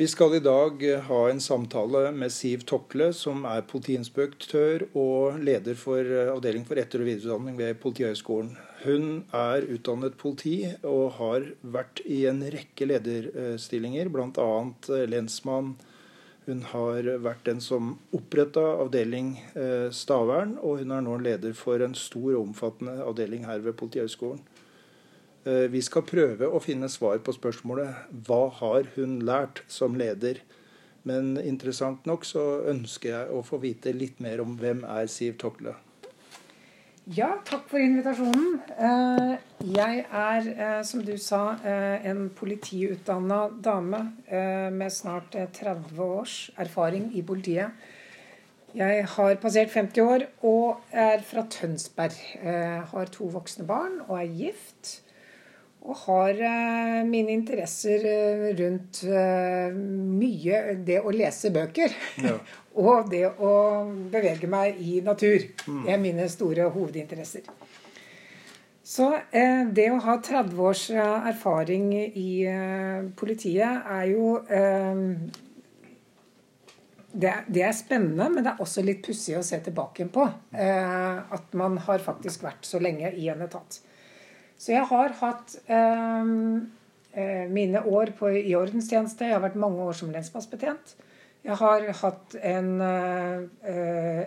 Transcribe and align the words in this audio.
Vi 0.00 0.06
skal 0.08 0.34
i 0.34 0.40
dag 0.40 0.80
eh, 0.88 1.00
ha 1.00 1.18
en 1.28 1.40
samtale 1.44 2.06
med 2.16 2.32
Siv 2.32 2.62
Tokle, 2.64 3.10
som 3.12 3.42
er 3.44 3.66
politiinspektør 3.68 4.86
og 4.96 5.42
leder 5.44 5.76
for 5.76 6.00
eh, 6.00 6.30
avdeling 6.32 6.62
for 6.64 6.80
etter- 6.80 7.02
og 7.02 7.08
videreutdanning 7.10 7.58
ved 7.58 7.76
Politihøgskolen. 7.82 8.54
Hun 8.86 9.10
er 9.36 9.66
utdannet 9.68 10.16
politi 10.16 10.54
og 10.88 11.18
har 11.18 11.50
vært 11.76 12.00
i 12.08 12.22
en 12.30 12.40
rekke 12.54 12.88
lederstillinger, 12.88 14.08
bl.a. 14.08 14.48
Eh, 14.88 15.04
lensmann. 15.12 15.74
Hun 16.48 16.64
har 16.70 17.12
vært 17.20 17.44
den 17.50 17.60
som 17.60 17.92
oppretta 18.16 18.64
avdeling 18.80 19.34
Stavern, 19.92 20.56
og 20.64 20.80
hun 20.80 20.96
er 20.96 21.04
nå 21.04 21.20
leder 21.20 21.52
for 21.52 21.84
en 21.84 21.92
stor 21.92 22.30
og 22.32 22.46
omfattende 22.46 22.96
avdeling 23.04 23.44
her 23.50 23.60
ved 23.68 23.76
Politihøgskolen. 23.76 24.40
Eh, 25.48 25.70
vi 25.72 25.80
skal 25.80 26.04
prøve 26.04 26.48
å 26.52 26.60
finne 26.60 26.88
svar 26.92 27.20
på 27.24 27.32
spørsmålet 27.32 28.16
hva 28.26 28.42
har 28.58 28.90
hun 28.96 29.20
lært 29.24 29.62
som 29.72 29.96
leder. 29.96 30.42
Men 31.08 31.38
interessant 31.40 32.04
nok 32.04 32.26
så 32.28 32.42
ønsker 32.68 33.14
jeg 33.14 33.30
å 33.32 33.40
få 33.44 33.62
vite 33.62 33.94
litt 33.96 34.20
mer 34.20 34.42
om 34.44 34.58
hvem 34.60 34.84
er 34.84 35.08
Siv 35.08 35.38
Tokle. 35.40 35.72
Ja, 37.16 37.30
takk 37.48 37.64
for 37.70 37.80
invitasjonen. 37.80 38.60
Eh, 38.76 39.32
jeg 39.72 40.04
er, 40.04 40.50
eh, 40.52 40.82
som 40.84 41.00
du 41.02 41.16
sa, 41.16 41.56
en 41.64 42.28
politiutdanna 42.28 43.48
dame 43.64 44.12
med 44.70 44.92
snart 44.92 45.32
30 45.32 45.98
års 45.98 46.50
erfaring 46.58 47.10
i 47.16 47.22
politiet. 47.22 47.72
Jeg 48.74 49.06
har 49.16 49.34
passert 49.36 49.70
50 49.70 50.00
år 50.02 50.28
og 50.42 50.80
er 50.92 51.18
fra 51.22 51.42
Tønsberg. 51.42 52.12
Har 52.92 53.06
to 53.06 53.24
voksne 53.24 53.66
barn 53.66 54.02
og 54.06 54.20
er 54.20 54.28
gift. 54.28 55.00
Og 55.80 55.96
har 56.02 56.36
uh, 56.36 57.08
mine 57.08 57.32
interesser 57.32 58.02
uh, 58.04 58.46
rundt 58.58 59.00
uh, 59.08 59.72
mye 59.72 60.76
det 60.84 60.98
å 61.00 61.12
lese 61.14 61.52
bøker. 61.54 61.94
Ja. 62.20 62.36
og 62.84 63.08
det 63.10 63.24
å 63.40 63.52
bevege 64.12 64.50
meg 64.50 64.80
i 64.84 65.00
natur. 65.04 65.46
Mm. 65.64 65.82
Det 65.86 65.94
er 65.94 66.02
mine 66.02 66.28
store 66.32 66.68
hovedinteresser. 66.74 67.48
Så 68.90 69.06
det 69.30 69.84
å 69.92 70.00
ha 70.02 70.16
30 70.18 70.56
års 70.66 70.88
erfaring 70.90 71.92
i 71.94 72.42
politiet 73.14 73.84
er 73.86 74.08
jo 74.10 74.32
det, 77.12 77.34
det, 77.46 77.62
er 77.68 77.76
spennende, 77.76 78.26
men 78.32 78.42
det 78.42 78.50
er 78.50 78.64
også 78.64 78.82
litt 78.82 79.04
pussig 79.06 79.36
å 79.38 79.44
se 79.46 79.60
tilbake 79.62 80.08
på. 80.10 80.26
at 80.58 81.54
man 81.54 81.78
har 81.86 82.02
faktisk 82.02 82.42
vært 82.48 82.66
så 82.66 82.82
lenge 82.82 83.12
i 83.14 83.30
en 83.30 83.46
etat. 83.46 83.78
Så 84.60 84.74
jeg 84.74 84.84
har 84.90 85.14
hatt 85.22 85.54
eh, 85.72 86.24
mine 87.48 87.80
år 87.88 88.12
på, 88.18 88.28
i 88.28 88.54
ordenstjeneste. 88.58 89.24
Jeg 89.24 89.38
har 89.38 89.44
vært 89.46 89.56
mange 89.60 89.80
år 89.88 89.94
som 89.96 90.12
lensmannsbetjent. 90.12 90.86
Jeg 91.40 91.56
har 91.56 91.86
hatt 92.02 92.34
en 92.44 92.80
eh, 92.84 93.40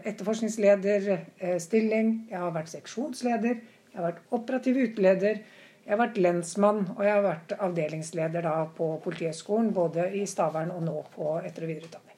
etterforskningslederstilling. 0.10 2.08
Jeg 2.32 2.40
har 2.42 2.52
vært 2.56 2.74
seksjonsleder. 2.74 3.56
Jeg 3.92 4.00
har 4.00 4.08
vært 4.08 4.24
operativ 4.34 4.76
uteleder. 4.82 5.36
Jeg 5.84 5.92
har 5.92 6.00
vært 6.00 6.18
lensmann, 6.18 6.82
og 6.96 7.02
jeg 7.04 7.14
har 7.14 7.26
vært 7.26 7.54
avdelingsleder 7.60 8.42
da 8.48 8.56
på 8.74 8.88
Politihøgskolen, 9.04 9.74
både 9.76 10.08
i 10.18 10.26
Stavern 10.30 10.72
og 10.74 10.82
nå 10.86 11.04
på 11.14 11.26
etter- 11.44 11.64
og 11.68 11.70
videreutdanning. 11.74 12.18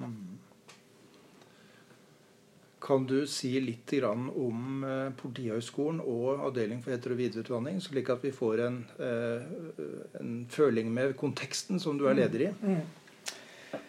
Mm. 0.00 0.35
Kan 2.86 3.06
du 3.06 3.24
si 3.26 3.56
litt 3.58 3.90
om 4.06 4.84
eh, 4.86 5.08
Politihøgskolen 5.18 5.98
og 6.06 6.44
avdeling 6.46 6.84
for 6.84 6.94
etter- 6.94 7.16
og 7.16 7.18
videreutdanning, 7.18 7.80
slik 7.82 8.12
at 8.14 8.22
vi 8.22 8.30
får 8.34 8.62
en, 8.62 8.76
eh, 9.02 9.48
en, 10.20 10.36
føling 10.50 10.92
med 10.94 11.16
konteksten 11.18 11.82
som 11.82 11.98
du 11.98 12.06
er 12.06 12.14
leder 12.14 12.46
i? 12.46 12.52
Mm. 12.62 12.76
Mm. 12.76 13.82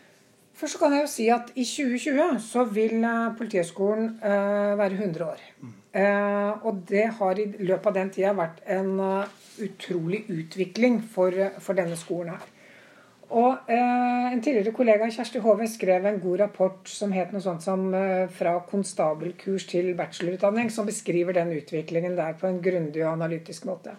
Først 0.58 0.80
kan 0.82 0.96
jeg 0.96 1.04
jo 1.04 1.12
si 1.14 1.28
at 1.30 1.52
i 1.54 1.68
2020 1.70 2.42
så 2.42 2.66
vil 2.66 3.06
eh, 3.06 3.30
Politihøgskolen 3.38 4.18
være 4.24 4.98
100 4.98 5.26
år. 5.28 5.46
Mm. 5.62 5.74
og 6.64 6.84
det 6.90 7.06
har 7.20 7.40
i 7.40 7.46
løpet 7.60 7.88
av 7.88 7.94
den 7.94 8.10
tida 8.14 8.34
vært 8.38 8.60
en 8.66 9.00
utrolig 9.66 10.26
utvikling 10.30 11.00
for, 11.02 11.34
for 11.60 11.78
denne 11.78 11.98
skolen 11.98 12.36
her. 12.36 12.50
Og 13.30 13.68
eh, 13.68 14.32
En 14.32 14.42
tidligere 14.44 14.72
kollega 14.76 15.10
Kjersti 15.12 15.40
Hove 15.44 15.68
skrev 15.68 16.06
en 16.06 16.20
god 16.24 16.40
rapport 16.40 16.88
som 16.88 17.12
het 17.12 17.34
noe 17.34 17.44
sånt 17.44 17.64
som 17.64 17.94
eh, 17.94 18.28
'Fra 18.30 18.60
konstabelkurs 18.70 19.68
til 19.68 19.96
bachelorutdanning', 19.96 20.70
som 20.70 20.86
beskriver 20.86 21.34
den 21.34 21.52
utviklingen 21.52 22.16
der 22.16 22.34
på 22.40 22.48
en 22.48 22.62
grundig 22.62 23.06
og 23.06 23.14
analytisk 23.14 23.66
måte. 23.66 23.96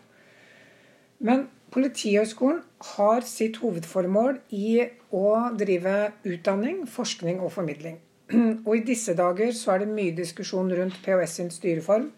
Men 1.18 1.48
Politihøgskolen 1.68 2.62
har 2.96 3.24
sitt 3.28 3.58
hovedformål 3.60 4.38
i 4.56 4.86
å 5.12 5.24
drive 5.60 6.12
utdanning, 6.24 6.86
forskning 6.88 7.42
og 7.44 7.52
formidling. 7.52 7.98
Og 8.66 8.72
i 8.76 8.84
disse 8.86 9.12
dager 9.16 9.52
så 9.56 9.74
er 9.74 9.84
det 9.84 9.92
mye 9.92 10.16
diskusjon 10.16 10.72
rundt 10.72 10.96
POS 11.04 11.36
sin 11.36 11.50
styreform, 11.52 12.08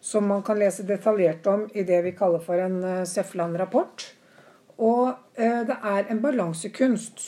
som 0.00 0.26
man 0.30 0.42
kan 0.46 0.58
lese 0.58 0.86
detaljert 0.86 1.46
om 1.50 1.68
i 1.74 1.84
det 1.86 2.02
vi 2.02 2.14
kaller 2.18 2.42
for 2.42 2.58
en 2.62 2.82
eh, 2.82 3.04
Sefland-rapport. 3.06 4.08
Og 4.78 5.08
eh, 5.34 5.62
det 5.66 5.76
er 5.76 6.10
en 6.10 6.22
balansekunst 6.22 7.22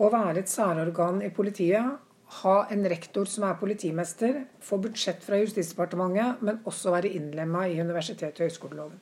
å 0.00 0.08
være 0.10 0.42
et 0.42 0.50
særorgan 0.50 1.20
i 1.22 1.30
politiet, 1.34 1.98
ha 2.40 2.56
en 2.70 2.84
rektor 2.86 3.26
som 3.26 3.44
er 3.48 3.58
politimester, 3.58 4.44
få 4.62 4.78
budsjett 4.82 5.22
fra 5.26 5.38
Justisdepartementet, 5.40 6.42
men 6.46 6.60
også 6.64 6.94
være 6.94 7.10
innlemma 7.18 7.66
i 7.66 7.80
universitet- 7.82 8.38
og 8.38 8.46
høyskoleloven. 8.46 9.00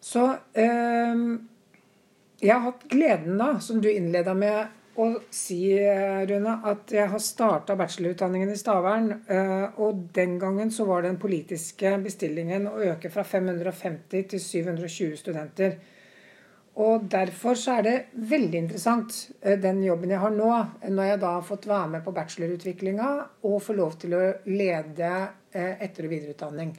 Så 0.00 0.26
eh, 0.58 1.24
jeg 2.40 2.52
har 2.54 2.66
hatt 2.66 2.86
gleden, 2.90 3.38
da, 3.38 3.54
som 3.62 3.82
du 3.82 3.90
innleda 3.90 4.34
med 4.34 4.76
å 5.00 5.06
si, 5.32 5.60
Rune, 6.28 6.56
at 6.66 6.92
jeg 6.92 7.08
har 7.12 7.22
starta 7.22 7.76
bachelorutdanningen 7.78 8.50
i 8.52 8.58
Stavern. 8.58 9.12
Eh, 9.30 9.80
og 9.80 10.06
den 10.16 10.38
gangen 10.40 10.72
så 10.74 10.86
var 10.88 11.04
den 11.06 11.18
politiske 11.20 11.94
bestillingen 12.02 12.68
å 12.70 12.78
øke 12.92 13.12
fra 13.12 13.24
550 13.24 14.28
til 14.32 14.42
720 14.42 15.16
studenter. 15.20 15.78
Og 16.78 17.08
Derfor 17.10 17.58
så 17.58 17.78
er 17.78 17.82
det 17.82 17.94
veldig 18.14 18.58
interessant, 18.58 19.30
eh, 19.42 19.58
den 19.58 19.82
jobben 19.82 20.10
jeg 20.10 20.20
har 20.22 20.30
nå, 20.30 20.50
når 20.88 21.04
jeg 21.04 21.20
da 21.20 21.32
har 21.34 21.42
fått 21.42 21.66
være 21.66 21.88
med 21.88 22.04
på 22.04 22.12
bachelorutviklinga 22.14 23.08
og 23.42 23.62
får 23.62 23.76
lov 23.76 23.96
til 23.98 24.14
å 24.14 24.20
lede 24.46 25.10
eh, 25.52 25.82
etter- 25.82 26.06
og 26.06 26.10
videreutdanning 26.14 26.70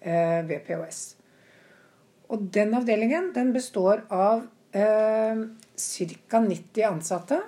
eh, 0.00 0.42
ved 0.46 0.60
POS. 0.66 1.16
Og 2.28 2.44
den 2.52 2.74
avdelingen 2.74 3.32
den 3.34 3.52
består 3.52 4.04
av 4.10 4.44
eh, 4.72 5.40
ca. 5.76 6.40
90 6.44 6.84
ansatte. 6.84 7.40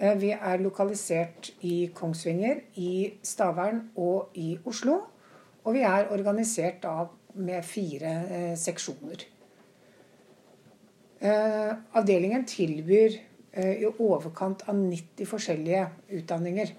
Vi 0.00 0.30
er 0.32 0.62
lokalisert 0.62 1.50
i 1.68 1.90
Kongsvinger, 1.92 2.62
i 2.80 3.18
Stavern 3.22 3.90
og 4.00 4.32
i 4.40 4.54
Oslo. 4.64 4.94
Og 5.64 5.76
vi 5.76 5.82
er 5.84 6.08
organisert 6.14 6.80
da 6.82 7.04
med 7.34 7.64
fire 7.64 8.14
eh, 8.30 8.54
seksjoner. 8.58 9.26
Eh, 11.20 11.72
avdelingen 11.92 12.46
tilbyr 12.48 13.18
eh, 13.52 13.82
i 13.82 13.88
overkant 13.90 14.62
av 14.68 14.78
90 14.78 15.28
forskjellige 15.28 15.82
utdanninger. 16.16 16.72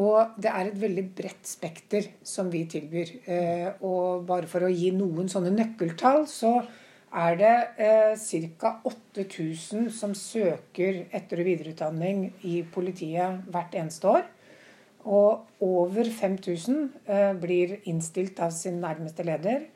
Og 0.00 0.36
det 0.38 0.50
er 0.52 0.68
et 0.68 0.76
veldig 0.82 1.06
bredt 1.16 1.48
spekter 1.48 2.10
som 2.22 2.50
vi 2.52 2.66
tilbyr. 2.70 3.14
Eh, 3.24 3.70
og 3.80 4.26
bare 4.28 4.50
for 4.50 4.66
å 4.66 4.70
gi 4.70 4.92
noen 4.94 5.32
sånne 5.32 5.52
nøkkeltall, 5.54 6.26
så 6.28 6.58
er 7.10 7.38
det 7.40 7.54
eh, 7.80 8.52
ca. 8.60 8.74
8000 8.84 9.88
som 9.96 10.12
søker 10.14 11.06
etter- 11.10 11.40
og 11.40 11.48
videreutdanning 11.48 12.28
i 12.46 12.60
politiet 12.62 13.48
hvert 13.50 13.74
eneste 13.80 14.12
år. 14.12 14.28
Og 15.08 15.64
over 15.64 16.04
5000 16.04 16.84
eh, 17.08 17.32
blir 17.40 17.78
innstilt 17.88 18.38
av 18.44 18.52
sin 18.54 18.78
nærmeste 18.84 19.24
leder. 19.24 19.66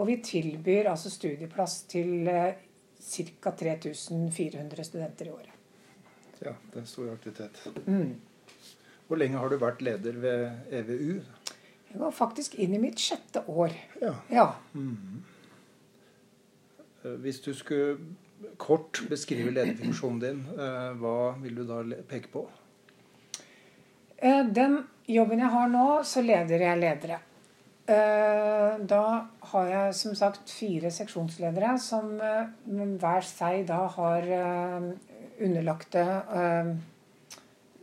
Og 0.00 0.08
vi 0.08 0.16
tilbyr 0.24 0.88
altså 0.90 1.12
studieplass 1.12 1.82
til 1.92 2.26
eh, 2.28 2.56
ca. 3.00 3.52
3400 3.52 4.84
studenter 4.84 5.26
i 5.26 5.30
året. 5.30 5.56
Ja, 6.40 6.54
det 6.72 6.82
er 6.82 6.88
stor 6.88 7.12
aktivitet. 7.12 7.60
Mm. 7.86 8.14
Hvor 9.08 9.18
lenge 9.20 9.40
har 9.42 9.50
du 9.50 9.58
vært 9.60 9.82
leder 9.84 10.16
ved 10.22 10.72
EVU? 10.80 11.20
Jeg 11.90 11.98
var 11.98 12.14
faktisk 12.14 12.54
inn 12.62 12.76
i 12.76 12.80
mitt 12.80 13.00
sjette 13.02 13.42
år. 13.50 13.74
Ja. 14.00 14.14
ja. 14.30 14.46
Mm. 14.72 15.22
Hvis 17.24 17.40
du 17.42 17.50
skulle 17.56 17.98
kort 18.60 19.02
beskrive 19.10 19.52
lederfunksjonen 19.52 20.20
din, 20.22 20.44
eh, 20.54 20.92
hva 21.00 21.34
vil 21.42 21.58
du 21.60 21.64
da 21.68 21.82
peke 22.08 22.30
på? 22.32 22.44
Eh, 24.16 24.44
den 24.46 24.78
jobben 25.08 25.42
jeg 25.42 25.52
har 25.52 25.68
nå, 25.72 25.86
så 26.04 26.22
leder 26.24 26.64
jeg 26.68 26.80
ledere. 26.80 27.20
Eh, 27.90 28.74
da 28.86 29.04
har 29.50 29.70
jeg 29.70 29.94
som 29.98 30.14
sagt 30.14 30.52
fire 30.54 30.92
seksjonsledere 30.94 31.72
som 31.82 32.12
eh, 32.22 32.52
hver 33.00 33.24
seg 33.26 33.64
da 33.66 33.80
har 33.96 34.28
eh, 34.36 34.90
underlagte, 35.40 36.04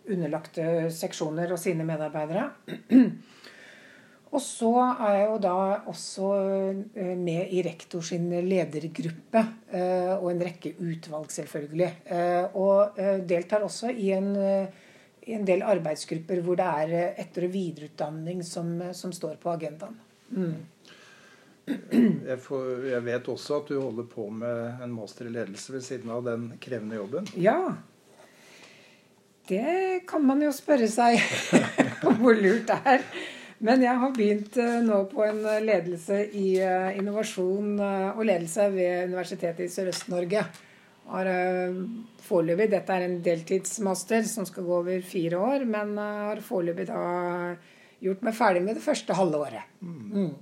underlagte 0.08 0.66
seksjoner 0.94 1.52
og 1.56 1.60
sine 1.60 1.88
medarbeidere. 1.88 2.52
Og 4.28 4.42
så 4.44 4.70
er 4.84 5.14
jeg 5.16 5.28
jo 5.32 5.38
da 5.42 5.56
også 5.90 6.30
med 7.18 7.54
i 7.56 7.62
rektor 7.66 8.04
sin 8.04 8.28
ledergruppe. 8.28 9.42
Og 10.20 10.28
en 10.30 10.44
rekke 10.44 10.74
utvalg, 10.84 11.32
selvfølgelig. 11.32 11.88
Og 12.60 13.00
deltar 13.32 13.64
også 13.66 13.94
i 13.96 14.12
en, 14.18 14.28
en 15.36 15.46
del 15.48 15.64
arbeidsgrupper 15.66 16.42
hvor 16.46 16.60
det 16.60 16.68
er 16.84 17.22
etter- 17.24 17.48
og 17.48 17.54
videreutdanning 17.54 18.44
som, 18.46 18.72
som 18.96 19.14
står 19.16 19.38
på 19.42 19.52
agendaen. 19.52 20.00
Mm. 20.32 20.58
Jeg, 22.28 22.38
får, 22.40 22.68
jeg, 22.88 23.04
vet 23.04 23.26
også 23.28 23.58
at 23.58 23.70
du 23.72 23.74
holder 23.82 24.06
på 24.08 24.30
med 24.32 24.84
en 24.84 24.94
master 24.96 25.28
i 25.28 25.34
ledelse 25.36 25.74
ved 25.74 25.82
siden 25.84 26.14
av 26.16 26.22
den 26.24 26.46
krevende 26.64 26.96
jobben. 26.96 27.28
Ja. 27.36 27.74
Det 29.50 30.06
kan 30.08 30.24
man 30.24 30.46
jo 30.46 30.54
spørre 30.56 30.88
seg 30.88 31.20
om 32.08 32.22
hvor 32.22 32.40
lurt 32.40 32.70
det 32.72 32.78
er. 32.88 33.04
Men 33.68 33.82
jeg 33.82 34.00
har 34.00 34.14
begynt 34.14 34.58
eh, 34.62 34.80
nå 34.86 35.02
på 35.12 35.26
en 35.26 35.42
ledelse 35.66 36.22
i 36.38 36.60
eh, 36.62 36.98
innovasjon 37.00 37.80
eh, 37.82 38.10
og 38.14 38.24
ledelse 38.30 38.68
ved 38.72 39.10
Universitetet 39.10 39.66
i 39.66 39.72
Sørøst-Norge. 39.74 40.44
Foreløpig 41.08 42.68
Dette 42.72 42.96
er 42.96 43.06
en 43.06 43.20
deltidsmaster 43.24 44.26
som 44.28 44.48
skal 44.48 44.66
gå 44.68 44.80
over 44.82 45.06
fire 45.08 45.40
år, 45.40 45.64
men 45.70 45.96
har 45.98 46.42
foreløpig 46.44 46.90
da 46.90 47.02
gjort 48.04 48.26
meg 48.28 48.36
ferdig 48.38 48.64
med 48.66 48.78
det 48.78 48.84
første 48.84 49.16
halve 49.18 49.40
året. 49.48 49.70
Mm. 49.82 50.34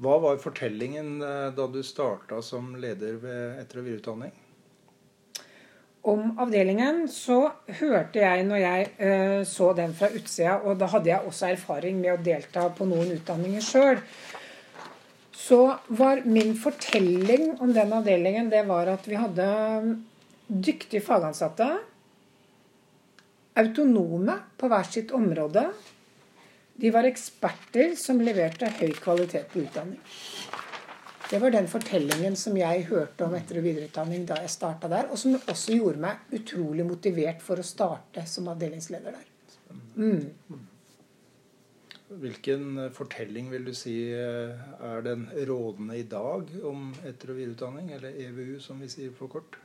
Hva 0.00 0.16
var 0.22 0.40
fortellingen 0.40 1.18
eh, 1.20 1.50
da 1.52 1.66
du 1.68 1.82
starta 1.84 2.40
som 2.42 2.72
leder 2.80 3.18
ved 3.20 3.60
etter- 3.60 3.82
og 3.82 3.86
videreutdanning? 3.90 4.32
Om 6.08 6.38
avdelingen 6.40 7.02
så 7.12 7.42
hørte 7.82 8.22
jeg 8.22 8.44
når 8.48 8.60
jeg 8.62 9.44
så 9.44 9.66
den 9.76 9.92
fra 9.92 10.08
utsida, 10.16 10.54
og 10.64 10.78
da 10.80 10.88
hadde 10.88 11.10
jeg 11.10 11.28
også 11.28 11.50
erfaring 11.50 11.98
med 12.00 12.14
å 12.14 12.22
delta 12.24 12.62
på 12.72 12.86
noen 12.88 13.12
utdanninger 13.18 13.60
sjøl, 13.60 14.00
så 15.50 15.78
var 15.86 16.20
min 16.24 16.52
fortelling 16.54 17.56
om 17.60 17.72
den 17.74 17.92
avdelingen 17.92 18.50
det 18.52 18.60
var 18.68 18.86
at 18.92 19.08
vi 19.10 19.16
hadde 19.18 19.46
dyktige 20.46 21.02
fagansatte. 21.02 21.66
Autonome 23.58 24.36
på 24.60 24.70
hver 24.70 24.86
sitt 24.86 25.10
område. 25.10 25.64
De 26.78 26.94
var 26.94 27.08
eksperter 27.08 27.96
som 27.98 28.22
leverte 28.22 28.70
høy 28.78 28.94
kvalitet 29.02 29.50
på 29.50 29.64
utdanning. 29.64 29.98
Det 31.26 31.42
var 31.42 31.50
den 31.58 31.66
fortellingen 31.70 32.38
som 32.38 32.54
jeg 32.58 32.86
hørte 32.86 33.26
om 33.26 33.34
etter- 33.34 33.58
og 33.58 33.66
videreutdanning 33.66 34.30
da 34.30 34.38
jeg 34.44 34.54
starta 34.54 34.86
der, 34.90 35.10
og 35.10 35.18
som 35.18 35.34
også 35.34 35.80
gjorde 35.80 36.04
meg 36.06 36.30
utrolig 36.38 36.86
motivert 36.86 37.42
for 37.42 37.58
å 37.58 37.66
starte 37.66 38.22
som 38.30 38.54
avdelingsleder 38.54 39.18
der. 39.18 39.26
Mm. 39.98 40.68
Hvilken 42.20 42.90
fortelling 42.92 43.48
vil 43.52 43.64
du 43.70 43.72
si 43.76 43.94
eh, 44.12 44.52
er 44.84 45.04
den 45.06 45.24
rådende 45.48 45.96
i 45.98 46.04
dag 46.04 46.50
om 46.68 46.90
etter- 47.08 47.32
og 47.32 47.40
videreutdanning, 47.40 47.92
eller 47.96 48.16
EVU 48.26 48.58
som 48.60 48.80
vi 48.82 48.90
sier 48.92 49.14
for 49.16 49.32
kort? 49.32 49.56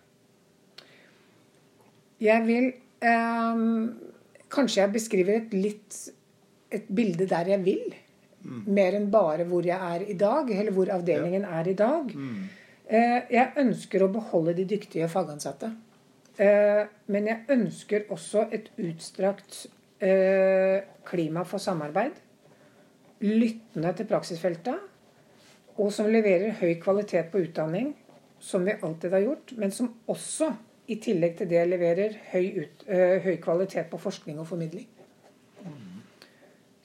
Jeg 2.23 2.45
vil 2.47 2.69
eh, 3.03 3.65
Kanskje 4.55 4.85
jeg 4.85 4.93
beskriver 4.93 5.41
et 5.41 5.57
litt 5.57 5.97
et 6.75 6.89
bilde 6.95 7.27
der 7.29 7.53
jeg 7.53 7.63
vil. 7.65 7.95
Mm. 8.45 8.61
Mer 8.77 8.97
enn 8.97 9.07
bare 9.13 9.45
hvor 9.49 9.65
jeg 9.65 9.77
er 9.77 10.05
i 10.09 10.17
dag, 10.17 10.49
eller 10.51 10.75
hvor 10.75 10.91
avdelingen 10.93 11.47
ja. 11.47 11.59
er 11.59 11.71
i 11.71 11.77
dag. 11.77 12.11
Mm. 12.13 12.43
Eh, 12.85 13.19
jeg 13.33 13.53
ønsker 13.63 14.05
å 14.05 14.11
beholde 14.13 14.53
de 14.57 14.67
dyktige 14.75 15.09
fagansatte. 15.09 15.71
Eh, 16.37 16.83
men 17.13 17.31
jeg 17.31 17.45
ønsker 17.55 18.11
også 18.13 18.45
et 18.53 18.69
utstrakt 18.81 19.65
eh, 20.03 20.83
klima 21.07 21.45
for 21.47 21.63
samarbeid. 21.63 22.21
Lyttende 23.23 23.93
til 23.95 24.09
praksisfeltet. 24.09 24.81
Og 25.75 25.91
som 25.93 26.07
leverer 26.11 26.55
høy 26.59 26.77
kvalitet 26.81 27.31
på 27.31 27.43
utdanning, 27.43 27.93
som 28.39 28.65
vi 28.65 28.77
alltid 28.81 29.11
har 29.11 29.25
gjort. 29.25 29.55
Men 29.59 29.71
som 29.71 29.93
også, 30.07 30.51
i 30.87 30.99
tillegg 31.01 31.37
til 31.39 31.49
det, 31.49 31.63
leverer 31.67 32.19
høy, 32.31 32.65
ut, 32.65 32.85
høy 33.25 33.35
kvalitet 33.43 33.89
på 33.91 33.99
forskning 33.99 34.39
og 34.39 34.47
formidling. 34.47 34.87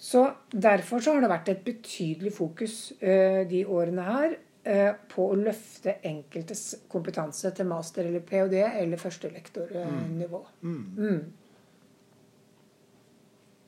Så 0.01 0.31
Derfor 0.53 0.99
så 0.99 1.13
har 1.13 1.21
det 1.21 1.29
vært 1.31 1.49
et 1.53 1.65
betydelig 1.65 2.33
fokus 2.33 2.93
øh, 3.01 3.51
de 3.51 3.67
årene 3.69 4.03
her 4.03 4.33
øh, 4.65 4.95
på 5.13 5.27
å 5.29 5.37
løfte 5.37 5.99
enkeltes 6.09 6.63
kompetanse 6.89 7.53
til 7.57 7.69
master 7.69 8.09
eller 8.09 8.25
ph.d. 8.25 8.63
eller 8.81 8.99
førstelektornivå. 8.99 10.41
Mm. 10.63 11.21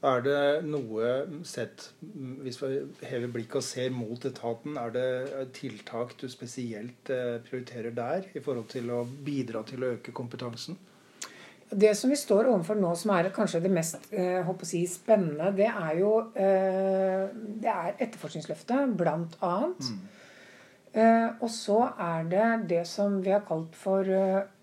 Er 0.03 0.23
det 0.25 0.39
noe 0.67 1.11
sett, 1.47 1.85
hvis 2.43 2.57
vi 2.59 2.81
hever 3.07 3.31
blikket 3.31 3.61
og 3.61 3.67
ser 3.67 3.93
mot 3.95 4.25
etaten, 4.27 4.75
er 4.75 4.95
det 4.97 5.45
tiltak 5.55 6.17
du 6.19 6.27
spesielt 6.31 7.11
eh, 7.15 7.37
prioriterer 7.47 7.95
der 7.95 8.27
i 8.35 8.43
forhold 8.43 8.67
til 8.73 8.91
å 8.91 9.05
bidra 9.07 9.63
til 9.69 9.85
å 9.85 9.93
øke 9.95 10.15
kompetansen? 10.17 10.81
Det 11.73 11.95
som 11.97 12.11
vi 12.11 12.19
står 12.19 12.51
overfor 12.51 12.77
nå, 12.83 12.91
som 12.99 13.15
er 13.15 13.31
kanskje 13.33 13.63
det 13.65 13.71
mest 13.73 14.11
eh, 14.11 14.51
si, 14.67 14.83
spennende, 14.91 15.53
det 15.57 15.71
er 15.71 15.95
jo 16.03 16.13
eh, 16.35 17.31
det 17.63 17.71
er 17.71 17.95
etterforskningsløftet, 17.95 18.93
blant 18.99 19.39
annet. 19.39 19.87
Mm. 19.87 20.03
Eh, 20.93 21.29
og 21.39 21.49
så 21.55 21.79
er 21.95 22.27
det 22.29 22.49
det 22.75 22.83
som 22.91 23.23
vi 23.25 23.33
har 23.33 23.47
kalt 23.49 23.79
for 23.79 24.03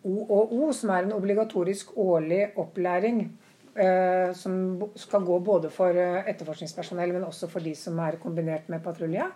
OOO, 0.04 0.74
som 0.76 0.92
er 0.94 1.08
en 1.08 1.16
obligatorisk 1.16 1.96
årlig 1.98 2.50
opplæring. 2.60 3.24
Eh, 3.76 4.34
som 4.36 4.84
skal 4.96 5.26
gå 5.28 5.40
både 5.40 5.70
for 5.74 5.96
eh, 5.96 6.26
etterforskningspersonell, 6.32 7.14
men 7.14 7.28
også 7.28 7.48
for 7.52 7.64
de 7.64 7.76
som 7.78 8.00
er 8.04 8.20
kombinert 8.22 8.70
med 8.70 8.84
patrulje. 8.84 9.30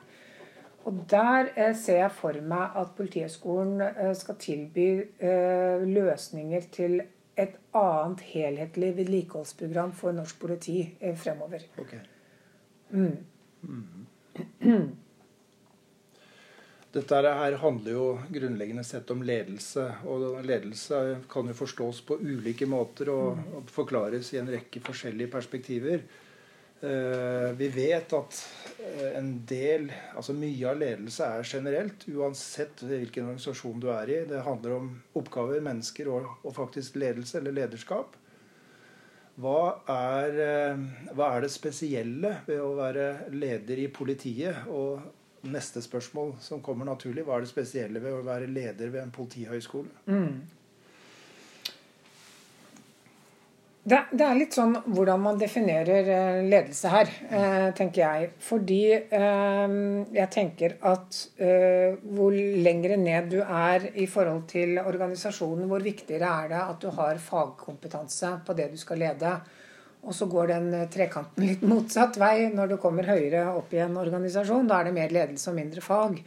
Og 0.84 1.06
Der 1.10 1.74
ser 1.80 2.02
jeg 2.02 2.12
for 2.12 2.36
meg 2.44 2.74
at 2.76 2.90
Politihøgskolen 2.98 3.80
skal 4.20 4.36
tilby 4.36 4.88
løsninger 5.88 6.66
til 6.76 6.98
et 7.38 7.56
annet 7.74 8.20
helhetlig 8.30 8.92
vedlikeholdsprogram 8.98 9.94
for 9.98 10.12
norsk 10.12 10.40
politi 10.40 10.98
eh, 11.02 11.16
fremover. 11.18 11.66
Okay. 11.80 12.00
Mm. 12.90 13.18
Mm. 13.62 14.06
Dette 16.94 17.22
her 17.25 17.56
handler 17.57 17.95
jo 17.95 18.07
grunnleggende 18.30 18.84
sett 18.86 19.10
om 19.10 19.24
ledelse. 19.25 19.88
Og 20.06 20.44
ledelse 20.45 21.00
kan 21.31 21.48
jo 21.50 21.56
forstås 21.57 22.04
på 22.06 22.19
ulike 22.22 22.68
måter 22.69 23.10
og, 23.13 23.40
mm. 23.40 23.48
og 23.57 23.74
forklares 23.74 24.30
i 24.36 24.40
en 24.42 24.51
rekke 24.54 24.81
forskjellige 24.86 25.31
perspektiver. 25.34 26.06
Eh, 26.84 27.50
vi 27.57 27.69
vet 27.72 28.13
at 28.13 28.38
eh, 28.84 29.13
en 29.18 29.30
del, 29.48 29.88
altså 30.13 30.36
mye 30.36 30.68
av 30.68 30.81
ledelse 30.81 31.24
er 31.25 31.48
generelt, 31.48 32.04
uansett 32.12 32.84
hvilken 32.84 33.30
organisasjon 33.31 33.80
du 33.80 33.88
er 33.94 34.12
i. 34.12 34.18
Det 34.28 34.44
handler 34.44 34.75
om 34.78 34.89
oppgaver, 35.16 35.63
mennesker 35.63 36.12
og, 36.12 36.27
og 36.44 36.53
faktisk 36.58 37.00
ledelse 37.00 37.39
eller 37.39 37.56
lederskap. 37.56 38.18
Hva 39.39 39.60
er, 39.89 40.39
eh, 40.44 40.84
hva 41.15 41.32
er, 41.32 41.46
det 41.48 41.53
spesielle 41.56 42.36
ved 42.46 42.60
å 42.62 42.74
være 42.77 43.32
leder 43.32 43.79
i 43.82 43.89
politiet? 43.89 44.68
Og 44.68 45.23
neste 45.44 45.82
spørsmål 45.84 46.36
som 46.42 46.62
kommer 46.64 46.88
naturlig, 46.88 47.26
hva 47.28 47.38
er 47.38 47.46
det 47.46 47.52
spesielle 47.52 48.02
ved 48.04 48.16
å 48.16 48.26
være 48.26 48.50
leder 48.52 48.92
ved 48.94 49.02
en 49.04 49.16
politihøyskole? 49.16 49.90
Mm. 50.08 50.44
Det, 53.84 53.98
det, 54.16 54.24
er 54.24 54.38
litt 54.40 54.56
sånn 54.56 54.78
hvordan 54.96 55.20
man 55.20 55.40
definerer 55.40 56.08
eh, 56.08 56.38
ledelse 56.48 56.88
her, 56.88 57.10
eh, 57.28 57.66
tenker 57.76 58.00
jeg. 58.00 58.30
Fordi 58.40 58.80
eh, 58.96 59.74
jeg 60.16 60.30
tenker 60.32 60.78
at 60.88 61.20
hvor 61.44 62.32
lengre 62.64 62.96
ned 63.00 63.28
du 63.34 63.42
er 63.44 63.90
i 64.00 64.08
forhold 64.08 64.46
til 64.54 64.80
organisasjonen, 64.80 65.68
hvor 65.68 65.84
viktigere 65.84 66.32
er 66.46 66.54
det 66.54 66.62
at 66.64 66.80
du 66.80 66.88
har 66.96 67.20
fagkompetanse 67.20 68.32
på 68.48 68.56
det 68.56 68.72
du 68.72 68.80
skal 68.80 69.04
lede. 69.04 69.36
Og 70.03 70.15
så 70.15 70.27
går 70.31 70.50
den 70.51 70.72
eh, 70.77 70.88
trekanten 70.91 71.45
litt 71.50 71.65
motsatt 71.67 72.17
vei 72.22 72.50
når 72.53 72.74
du 72.74 72.79
kommer 72.81 73.07
høyere 73.07 73.50
opp 73.55 73.74
i 73.75 73.83
en 73.83 74.00
organisasjon. 74.00 74.67
Da 74.69 74.81
er 74.81 74.89
det 74.89 74.98
mer 74.98 75.13
ledelse 75.15 75.51
og 75.51 75.60
mindre 75.60 75.86
fag. 75.86 76.19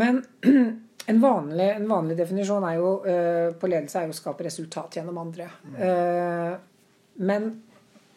Men 0.00 0.22
En 1.06 1.20
vanlig, 1.20 1.70
en 1.70 1.88
vanlig, 1.88 2.16
definisjon 2.18 2.66
jo, 2.76 2.90
uh, 3.02 3.54
på 3.58 3.68
ledelse 3.70 3.98
er 3.98 4.06
jo 4.06 4.14
å 4.14 4.18
skape 4.18 4.44
resultat 4.46 4.98
gjennom 4.98 5.16
andre. 5.18 5.48
Uh, 5.74 6.52
men 7.24 7.48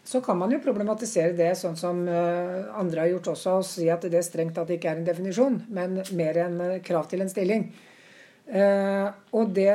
så 0.03 0.19
kan 0.21 0.37
man 0.37 0.51
jo 0.51 0.59
problematisere 0.61 1.31
det 1.37 1.53
sånn 1.57 1.77
som 1.79 2.03
uh, 2.05 2.75
andre 2.77 3.05
har 3.05 3.13
gjort 3.13 3.31
også, 3.33 3.55
og 3.61 3.65
si 3.65 3.87
at 3.89 4.03
det 4.11 4.21
strengt 4.27 4.57
tatt 4.59 4.73
ikke 4.75 4.91
er 4.91 4.99
en 4.99 5.07
definisjon, 5.07 5.61
men 5.73 6.01
mer 6.19 6.41
en 6.43 6.59
krav 6.83 7.07
til 7.09 7.23
en 7.23 7.31
stilling. 7.31 7.69
og 9.31 9.53
det 9.55 9.71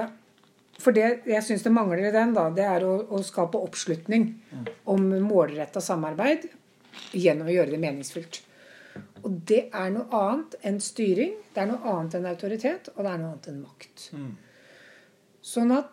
For 0.79 0.95
det 0.95 1.25
jeg 1.27 1.43
syns 1.43 1.65
det 1.67 1.75
mangler 1.75 2.07
i 2.07 2.15
den, 2.15 2.33
da, 2.37 2.47
det 2.55 2.67
er 2.67 2.87
å, 2.87 2.95
å 3.11 3.23
skape 3.27 3.59
oppslutning 3.59 4.31
om 4.89 5.09
målretta 5.27 5.83
samarbeid 5.83 6.47
gjennom 7.17 7.51
å 7.51 7.55
gjøre 7.55 7.75
det 7.75 7.81
meningsfylt. 7.83 8.43
Og 9.27 9.33
det 9.49 9.63
er 9.75 9.91
noe 9.95 10.07
annet 10.15 10.55
enn 10.67 10.81
styring, 10.83 11.33
det 11.55 11.61
er 11.63 11.69
noe 11.73 11.83
annet 11.93 12.15
enn 12.19 12.31
autoritet, 12.31 12.83
og 12.95 13.01
det 13.03 13.11
er 13.11 13.19
noe 13.21 13.31
annet 13.33 13.49
enn 13.51 13.65
makt. 13.65 13.97
Mm. 14.15 14.33
Sånn 15.49 15.71
at 15.75 15.93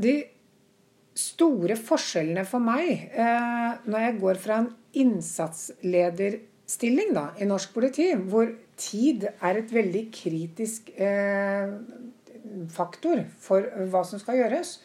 de 0.00 0.14
store 1.14 1.76
forskjellene 1.78 2.44
for 2.48 2.60
meg 2.62 3.10
eh, 3.14 3.72
når 3.86 4.00
jeg 4.08 4.20
går 4.20 4.36
fra 4.42 4.54
en 4.60 4.70
innsatslederstilling 5.04 7.10
da, 7.14 7.24
i 7.38 7.44
norsk 7.48 7.72
politi, 7.74 8.14
hvor 8.18 8.46
tid 8.78 9.24
er 9.30 9.56
et 9.60 9.72
veldig 9.72 10.10
kritisk 10.14 10.90
eh, 10.98 11.68
faktor 12.72 13.24
for 13.40 13.66
hva 13.90 14.04
som 14.06 14.22
skal 14.22 14.42
gjøres, 14.42 14.78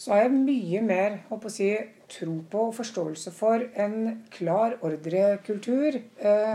så 0.00 0.14
har 0.14 0.24
jeg 0.24 0.36
mye 0.36 0.82
mer 0.84 1.16
å 1.28 1.40
si, 1.52 1.70
tro 2.10 2.38
på 2.50 2.66
og 2.70 2.76
forståelse 2.78 3.32
for 3.36 3.66
en 3.78 4.22
klar 4.32 4.78
ordrekultur. 4.86 5.98
Eh, 6.18 6.54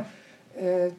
eh, 0.58 0.96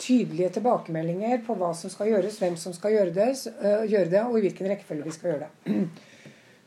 tydelige 0.00 0.54
tilbakemeldinger 0.56 1.42
på 1.44 1.56
hva 1.60 1.74
som 1.76 1.92
skal 1.92 2.14
gjøres, 2.14 2.38
hvem 2.40 2.56
som 2.56 2.72
skal 2.72 2.94
gjøre 2.94 3.12
det, 3.16 3.28
eh, 3.60 3.84
gjøre 3.92 4.12
det 4.14 4.22
og 4.24 4.38
i 4.38 4.46
hvilken 4.46 4.70
rekkefølge 4.72 5.04
vi 5.04 5.16
skal 5.16 5.34
gjøre 5.34 5.48
det. 5.48 5.76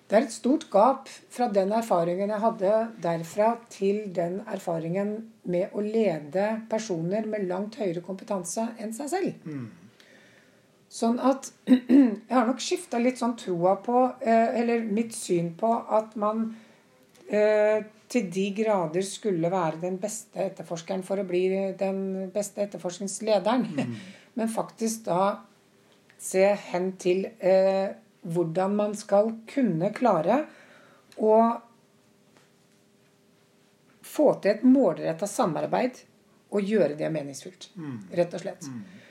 Det 0.03 0.19
er 0.19 0.25
et 0.27 0.33
stort 0.35 0.67
gap 0.69 1.07
fra 1.31 1.47
den 1.49 1.71
erfaringen 1.73 2.29
jeg 2.29 2.41
hadde 2.43 2.71
derfra, 3.01 3.47
til 3.71 4.11
den 4.13 4.41
erfaringen 4.45 5.15
med 5.49 5.73
å 5.73 5.81
lede 5.81 6.43
personer 6.69 7.25
med 7.25 7.47
langt 7.49 7.79
høyere 7.79 8.03
kompetanse 8.05 8.67
enn 8.83 8.93
seg 8.93 9.09
selv. 9.09 9.47
Mm. 9.47 9.71
Sånn 10.93 11.17
at 11.25 11.49
Jeg 11.69 12.33
har 12.35 12.45
nok 12.45 12.61
skifta 12.61 12.99
litt 13.01 13.17
sånn 13.21 13.35
troa 13.39 13.77
på, 13.81 14.05
eh, 14.21 14.59
eller 14.61 14.85
mitt 14.85 15.15
syn 15.17 15.53
på, 15.57 15.71
at 15.97 16.13
man 16.21 16.45
eh, 17.25 17.81
til 18.13 18.29
de 18.33 18.45
grader 18.53 19.05
skulle 19.05 19.49
være 19.49 19.81
den 19.81 19.97
beste 20.01 20.43
etterforskeren 20.43 21.01
for 21.05 21.21
å 21.21 21.25
bli 21.25 21.47
den 21.79 22.29
beste 22.33 22.61
etterforskningslederen. 22.67 23.65
Mm. 23.73 23.97
Men 24.37 24.53
faktisk 24.53 25.07
da 25.09 25.25
se 26.21 26.45
hen 26.69 26.93
til 27.01 27.25
eh, 27.41 27.89
hvordan 28.23 28.75
man 28.77 28.93
skal 28.97 29.33
kunne 29.49 29.91
klare 29.97 30.43
å 31.17 31.35
få 34.13 34.33
til 34.41 34.53
et 34.53 34.65
målretta 34.67 35.27
samarbeid 35.27 36.03
og 36.53 36.69
gjøre 36.69 36.95
det 36.99 37.09
meningsfullt. 37.11 37.71
Mm. 37.81 37.97
Rett 38.13 38.37
og 38.37 38.43
slett. 38.45 38.69
Mm. 38.69 39.02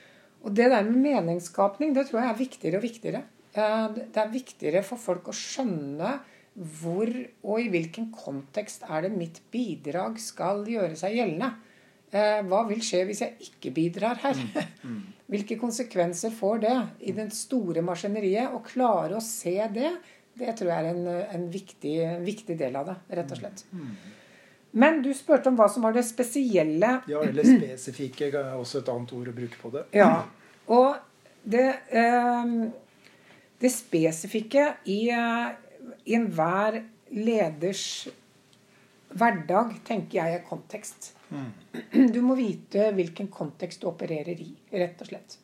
Og 0.43 0.53
det 0.55 0.69
der 0.71 0.83
med 0.87 0.99
meningsskapning, 1.05 1.93
det 1.95 2.09
tror 2.09 2.21
jeg 2.21 2.31
er 2.33 2.39
viktigere 2.39 2.79
og 2.79 2.85
viktigere. 2.85 3.23
Det 3.53 4.19
er 4.19 4.31
viktigere 4.33 4.81
for 4.85 4.99
folk 4.99 5.29
å 5.29 5.35
skjønne 5.37 6.17
hvor 6.53 7.09
og 7.09 7.61
i 7.61 7.69
hvilken 7.73 8.11
kontekst 8.13 8.83
er 8.85 9.07
det 9.07 9.13
mitt 9.15 9.39
bidrag 9.53 10.19
skal 10.21 10.61
gjøre 10.69 10.97
seg 10.99 11.15
gjeldende. 11.17 11.49
Eh, 12.13 12.41
hva 12.45 12.61
vil 12.69 12.81
skje 12.85 13.01
hvis 13.09 13.23
jeg 13.23 13.47
ikke 13.47 13.71
bidrar 13.73 14.19
her? 14.21 14.37
Mm, 14.37 14.89
mm. 14.89 15.03
Hvilke 15.33 15.55
konsekvenser 15.57 16.33
får 16.35 16.59
det 16.61 16.73
i 17.09 17.13
den 17.17 17.31
store 17.33 17.81
maskineriet? 17.81 18.53
Å 18.53 18.59
klare 18.61 19.17
å 19.17 19.23
se 19.23 19.55
det, 19.73 19.89
det 20.37 20.53
tror 20.59 20.69
jeg 20.69 20.83
er 20.83 20.89
en, 20.91 21.07
en 21.39 21.47
viktig, 21.49 21.95
viktig, 22.21 22.57
del 22.59 22.77
av 22.77 22.91
det, 22.91 22.97
rett 23.17 23.33
og 23.33 23.39
slett. 23.39 23.63
Men 24.75 25.01
du 25.05 25.11
spurte 25.13 25.51
om 25.51 25.57
hva 25.57 25.67
som 25.69 25.83
var 25.85 25.93
det 25.93 26.01
spesielle 26.07 26.95
Ja, 27.09 27.19
eller 27.21 27.45
spesifikke 27.45 28.31
er 28.31 28.55
også 28.57 28.81
et 28.81 28.89
annet 28.89 29.11
ord 29.13 29.29
å 29.29 29.35
bruke 29.35 29.59
på 29.61 29.69
det. 29.75 29.83
Ja, 29.93 30.23
og 30.73 30.95
det, 31.43 31.67
eh, 31.93 32.55
det 33.61 33.69
spesifikke 33.69 34.65
i, 34.89 35.09
eh, 35.13 35.51
i 36.09 36.15
enhver 36.17 36.79
leders 37.13 37.83
hverdag, 39.13 39.75
tenker 39.85 40.17
jeg, 40.17 40.39
er 40.39 40.47
kontekst. 40.47 41.11
Mm. 41.29 41.51
Du 42.15 42.21
må 42.25 42.35
vite 42.39 42.89
hvilken 42.97 43.29
kontekst 43.33 43.83
du 43.83 43.91
opererer 43.91 44.39
i, 44.41 44.49
rett 44.73 45.01
og 45.01 45.09
slett. 45.11 45.37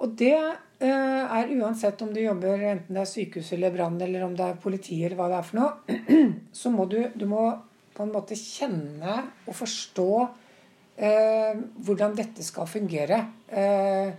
Og 0.00 0.16
det 0.18 0.34
eh, 0.34 0.88
er 0.88 1.52
uansett 1.60 2.00
om 2.02 2.10
du 2.14 2.22
jobber 2.22 2.64
enten 2.72 2.96
det 2.96 3.04
er 3.04 3.12
sykehus 3.12 3.52
eller 3.54 3.74
brann, 3.74 4.00
eller 4.02 4.24
om 4.26 4.34
det 4.36 4.48
er 4.48 4.58
politi, 4.60 4.98
eller 5.04 5.20
hva 5.20 5.28
det 5.30 5.38
er 5.38 5.46
for 5.50 5.60
noe, 5.60 6.00
så 6.62 6.72
må 6.74 6.88
du, 6.90 6.98
du 7.14 7.28
må 7.30 7.44
på 7.94 8.04
en 8.04 8.14
måte 8.14 8.36
kjenne 8.38 9.20
og 9.46 9.56
forstå 9.56 10.08
eh, 10.96 11.60
hvordan 11.86 12.16
dette 12.18 12.44
skal 12.46 12.68
fungere 12.70 13.20
eh, 13.48 14.10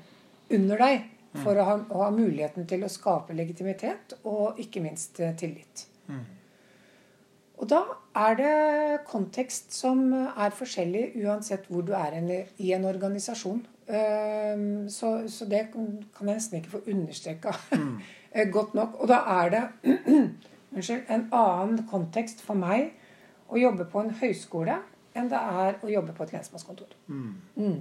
under 0.55 0.88
deg. 0.88 1.12
For 1.36 1.60
å 1.60 1.65
ha, 1.67 1.74
å 1.91 2.03
ha, 2.05 2.12
muligheten 2.15 2.63
til 2.70 2.86
å 2.86 2.91
skape 2.91 3.36
legitimitet 3.36 4.13
og 4.24 4.60
ikke 4.63 4.79
minst 4.79 5.20
eh, 5.20 5.34
tillit. 5.36 5.84
Mm. 6.08 6.24
Og 7.60 7.67
da 7.72 7.82
er 8.20 8.38
det 8.39 8.53
kontekst 9.08 9.75
som 9.75 10.08
er 10.15 10.55
forskjellig 10.55 11.10
uansett 11.25 11.67
hvor 11.67 11.84
du 11.84 11.91
er 11.96 12.15
en, 12.22 12.32
i 12.32 12.72
en 12.75 12.88
organisasjon. 12.88 13.65
Eh, 13.88 14.63
så, 14.91 15.12
så, 15.27 15.48
det 15.51 15.65
kan 15.74 16.00
jeg 16.24 16.29
nesten 16.32 16.62
ikke 16.62 16.77
få 16.77 16.86
understreka 16.96 17.55
mm. 17.75 17.96
godt 18.55 18.79
nok. 18.79 19.00
Og 19.03 19.12
da 19.12 19.20
er 19.41 19.55
det 19.58 19.63
en 21.17 21.27
annen 21.36 21.84
kontekst 21.91 22.44
for 22.48 22.55
meg 22.60 22.94
å 23.55 23.62
jobbe 23.62 23.88
på 23.91 24.03
en 24.03 24.13
høyskole 24.19 24.79
enn 25.15 25.31
det 25.31 25.39
er 25.39 25.79
å 25.79 25.91
jobbe 25.91 26.15
på 26.15 26.25
et 26.25 26.35
lensmannskontor. 26.35 26.91
Mm. 27.07 27.33
Mm. 27.55 27.79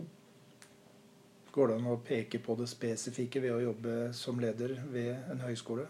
Går 1.55 1.71
det 1.71 1.77
an 1.79 1.91
å 1.91 2.01
peke 2.03 2.41
på 2.43 2.57
det 2.59 2.69
spesifikke 2.71 3.43
ved 3.43 3.57
å 3.57 3.63
jobbe 3.63 3.97
som 4.17 4.41
leder 4.43 4.77
ved 4.91 5.31
en 5.35 5.43
høyskole? 5.43 5.87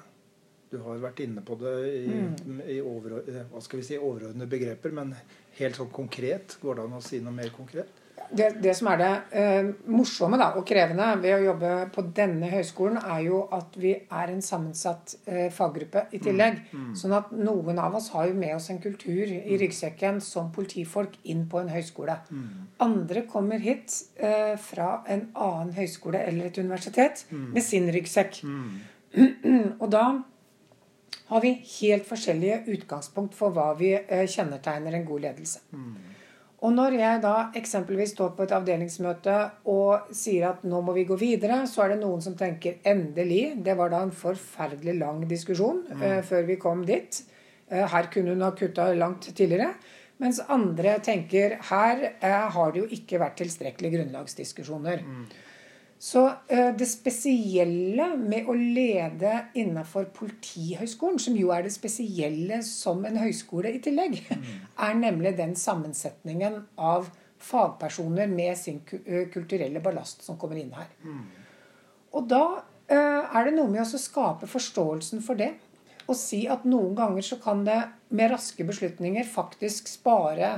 Du 0.73 0.79
har 0.83 1.03
vært 1.03 1.21
inne 1.23 1.45
på 1.45 1.57
det 1.61 1.75
i, 2.01 2.07
mm. 2.11 2.63
i 2.75 2.79
over, 2.83 3.21
vi 3.25 3.85
si, 3.85 3.99
overordnede 3.99 4.49
begreper, 4.51 4.95
men 4.97 5.13
helt 5.61 5.79
sånn 5.79 5.93
konkret, 5.95 6.57
går 6.63 6.81
det 6.81 6.87
an 6.89 6.97
å 6.99 7.05
si 7.05 7.21
noe 7.23 7.37
mer 7.37 7.53
konkret? 7.55 8.04
Det, 8.35 8.49
det, 8.63 8.75
som 8.75 8.89
er 8.91 8.99
det 8.99 9.11
eh, 9.39 9.69
morsomme 9.91 10.39
da, 10.41 10.51
og 10.59 10.67
krevende 10.67 11.07
ved 11.23 11.37
å 11.37 11.45
jobbe 11.49 11.73
på 11.95 12.05
denne 12.17 12.49
høyskolen, 12.51 12.99
er 12.99 13.21
jo 13.27 13.41
at 13.55 13.77
vi 13.79 13.93
er 13.95 14.33
en 14.33 14.43
sammensatt 14.45 15.17
eh, 15.31 15.47
faggruppe 15.55 16.07
i 16.15 16.21
tillegg. 16.23 16.61
Mm, 16.71 16.81
mm. 16.89 16.93
Sånn 16.99 17.15
at 17.17 17.33
noen 17.37 17.79
av 17.83 17.97
oss 17.99 18.11
har 18.15 18.29
jo 18.31 18.37
med 18.39 18.57
oss 18.57 18.71
en 18.73 18.81
kultur 18.83 19.23
i 19.29 19.39
mm. 19.45 19.55
ryggsekken 19.63 20.21
som 20.25 20.51
politifolk 20.55 21.17
inn 21.31 21.47
på 21.51 21.63
en 21.63 21.71
høyskole. 21.75 22.19
Mm. 22.31 22.67
Andre 22.87 23.25
kommer 23.31 23.63
hit 23.63 23.95
eh, 24.17 24.55
fra 24.61 25.05
en 25.11 25.29
annen 25.33 25.75
høyskole 25.79 26.23
eller 26.25 26.51
et 26.51 26.63
universitet 26.63 27.27
mm. 27.31 27.51
med 27.55 27.67
sin 27.67 27.91
ryggsekk. 27.95 28.43
Mm. 28.47 28.81
og 29.83 29.89
da 29.95 30.07
har 31.31 31.41
vi 31.41 31.55
helt 31.79 32.05
forskjellige 32.09 32.65
utgangspunkt 32.75 33.37
for 33.39 33.55
hva 33.55 33.71
vi 33.79 33.95
eh, 33.95 34.27
kjennetegner 34.31 34.99
en 34.99 35.09
god 35.09 35.29
ledelse. 35.29 35.65
Og 36.65 36.73
når 36.73 36.97
jeg 36.97 37.21
da 37.21 37.33
eksempelvis 37.59 38.15
står 38.15 38.31
på 38.37 38.47
et 38.47 38.55
avdelingsmøte 38.57 39.35
og 39.69 40.15
sier 40.17 40.47
at 40.49 40.63
nå 40.65 40.81
må 40.85 40.95
vi 40.97 41.05
gå 41.09 41.19
videre, 41.21 41.61
så 41.69 41.85
er 41.85 41.93
det 41.93 42.01
noen 42.01 42.23
som 42.25 42.37
tenker 42.39 42.79
'endelig'. 42.81 43.61
Det 43.65 43.77
var 43.77 43.93
da 43.93 44.01
en 44.03 44.15
forferdelig 44.15 44.95
lang 44.99 45.27
diskusjon 45.29 45.83
mm. 45.91 46.03
uh, 46.03 46.23
før 46.25 46.47
vi 46.49 46.57
kom 46.57 46.87
dit. 46.89 47.21
Uh, 47.69 47.85
her 47.93 48.09
kunne 48.13 48.33
hun 48.33 48.47
ha 48.47 48.51
kutta 48.57 48.93
langt 48.97 49.29
tidligere. 49.37 49.75
Mens 50.19 50.41
andre 50.49 50.99
tenker 51.05 51.59
her 51.69 52.05
uh, 52.23 52.49
har 52.57 52.73
det 52.73 52.81
jo 52.81 52.89
ikke 52.97 53.21
vært 53.21 53.37
tilstrekkelige 53.43 53.99
grunnlagsdiskusjoner. 53.99 55.05
Mm. 55.05 55.27
Så 56.05 56.27
eh, 56.49 56.69
det 56.77 56.85
spesielle 56.85 58.11
med 58.21 58.49
å 58.51 58.55
lede 58.59 59.31
innenfor 59.57 60.11
Politihøgskolen, 60.13 61.17
som 61.23 61.37
jo 61.39 61.49
er 61.55 61.65
det 61.65 61.73
spesielle 61.73 62.59
som 62.67 63.07
en 63.09 63.17
høyskole 63.23 63.73
i 63.73 63.81
tillegg, 63.81 64.19
mm. 64.29 64.51
er 64.85 64.99
nemlig 64.99 65.33
den 65.39 65.55
sammensetningen 65.57 66.59
av 66.77 67.09
fagpersoner 67.41 68.29
med 68.29 68.53
sin 68.61 68.83
eh, 69.01 69.31
kulturelle 69.33 69.81
ballast 69.81 70.27
som 70.27 70.37
kommer 70.37 70.61
inn 70.61 70.75
her. 70.77 70.93
Mm. 71.09 71.25
Og 72.21 72.29
da 72.35 72.43
eh, 72.85 73.25
er 73.25 73.49
det 73.49 73.57
noe 73.57 73.73
med 73.73 73.87
å 73.87 74.03
skape 74.05 74.51
forståelsen 74.59 75.25
for 75.25 75.41
det. 75.41 75.55
Og 76.05 76.21
si 76.21 76.43
at 76.53 76.69
noen 76.69 76.93
ganger 76.99 77.25
så 77.25 77.41
kan 77.41 77.65
det 77.65 77.81
med 78.13 78.29
raske 78.35 78.69
beslutninger 78.69 79.25
faktisk 79.25 79.89
spare 79.89 80.53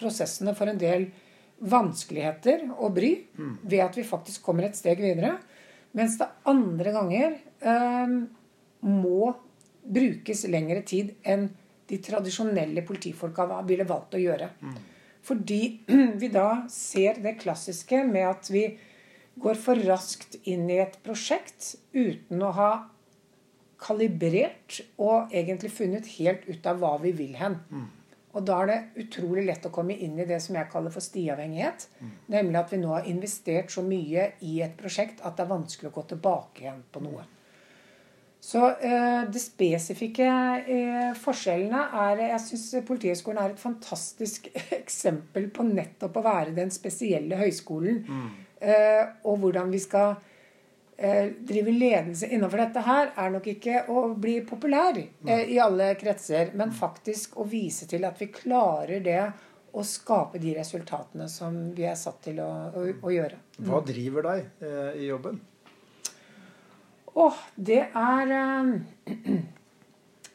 prosessene 0.00 0.56
for 0.56 0.72
en 0.72 0.80
del 0.80 1.10
vanskeligheter 1.56 2.66
og 2.76 2.94
bry 2.98 3.12
ved 3.62 3.80
at 3.84 3.96
vi 3.96 4.04
faktisk 4.04 4.42
kommer 4.44 4.66
et 4.66 4.76
steg 4.76 5.00
videre. 5.00 5.36
Mens 5.96 6.18
det 6.20 6.28
andre 6.44 6.92
ganger 6.92 7.38
eh, 7.64 8.16
må 8.86 9.30
brukes 9.86 10.44
lengre 10.50 10.82
tid 10.86 11.14
enn 11.24 11.48
de 11.86 11.98
tradisjonelle 12.02 12.82
politifolka 12.86 13.46
ville 13.66 13.86
valgt 13.88 14.18
å 14.18 14.20
gjøre. 14.20 14.50
Mm. 14.60 14.76
Fordi 15.26 15.60
vi 16.20 16.30
da 16.32 16.66
ser 16.72 17.22
det 17.22 17.38
klassiske 17.40 18.02
med 18.06 18.28
at 18.28 18.50
vi 18.52 18.66
går 19.40 19.58
for 19.60 19.80
raskt 19.88 20.38
inn 20.48 20.68
i 20.72 20.80
et 20.82 20.96
prosjekt 21.04 21.74
uten 21.92 22.42
å 22.42 22.52
ha 22.56 22.70
kalibrert 23.80 24.80
og 24.96 25.32
egentlig 25.36 25.70
funnet 25.76 26.08
helt 26.16 26.46
ut 26.48 26.68
av 26.68 26.80
hva 26.80 26.94
vi 27.02 27.12
vil 27.16 27.34
hen. 27.36 27.58
Mm. 27.68 27.88
Og 28.36 28.44
da 28.44 28.58
er 28.62 28.68
det 28.68 29.06
utrolig 29.06 29.46
lett 29.46 29.64
å 29.64 29.72
komme 29.72 29.96
inn 29.96 30.18
i 30.20 30.26
det 30.28 30.38
som 30.44 30.58
jeg 30.58 30.68
kaller 30.72 30.92
for 30.92 31.04
stiavhengighet. 31.04 31.86
Mm. 32.00 32.10
Nemlig 32.34 32.60
at 32.60 32.74
vi 32.74 32.80
nå 32.82 32.92
har 32.92 33.08
investert 33.08 33.72
så 33.72 33.84
mye 33.86 34.28
i 34.44 34.58
et 34.66 34.76
prosjekt 34.76 35.22
at 35.24 35.38
det 35.38 35.46
er 35.46 35.54
vanskelig 35.54 35.88
å 35.88 35.96
gå 35.96 36.04
tilbake 36.12 36.66
igjen 36.66 36.84
på 36.92 37.02
noe. 37.06 37.24
Så 38.46 38.60
eh, 38.84 39.22
de 39.32 39.40
spesifikke 39.42 40.26
eh, 40.70 41.12
forskjellene 41.18 41.80
er 42.04 42.20
Jeg 42.28 42.42
syns 42.44 42.66
Politihøgskolen 42.86 43.40
er 43.42 43.54
et 43.54 43.62
fantastisk 43.62 44.50
eksempel 44.80 45.48
på 45.50 45.66
nettopp 45.66 46.20
å 46.20 46.26
være 46.28 46.54
den 46.54 46.70
spesielle 46.74 47.40
høyskolen. 47.40 48.04
Mm. 48.06 48.28
Eh, 48.60 49.02
og 49.26 49.40
hvordan 49.42 49.72
vi 49.72 49.80
skal 49.82 50.14
driver 50.96 51.72
ledelse 51.72 52.26
innenfor 52.26 52.56
dette 52.62 52.80
her, 52.80 53.10
er 53.16 53.32
nok 53.34 53.46
ikke 53.52 53.82
å 53.92 54.06
bli 54.16 54.38
populær 54.48 54.96
eh, 54.96 55.42
i 55.52 55.58
alle 55.60 55.90
kretser, 56.00 56.54
men 56.56 56.72
faktisk 56.72 57.36
å 57.36 57.44
vise 57.48 57.88
til 57.90 58.06
at 58.08 58.16
vi 58.20 58.30
klarer 58.32 59.02
det 59.04 59.20
å 59.76 59.84
skape 59.84 60.40
de 60.40 60.54
resultatene 60.56 61.28
som 61.28 61.58
vi 61.76 61.84
er 61.84 61.98
satt 62.00 62.22
til 62.24 62.40
å, 62.40 62.48
å, 62.72 62.86
å 63.04 63.12
gjøre. 63.12 63.42
Hva 63.68 63.82
driver 63.84 64.30
deg 64.30 64.64
eh, 64.64 65.02
i 65.02 65.10
jobben? 65.10 65.36
Åh, 67.16 67.44
det 67.56 67.82
er 67.92 68.34
eh, 68.40 69.36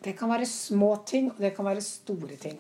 Det 0.02 0.16
kan 0.18 0.32
være 0.34 0.48
små 0.50 0.96
ting, 1.06 1.28
og 1.30 1.42
det 1.44 1.52
kan 1.54 1.68
være 1.68 1.82
store 1.86 2.34
ting. 2.42 2.56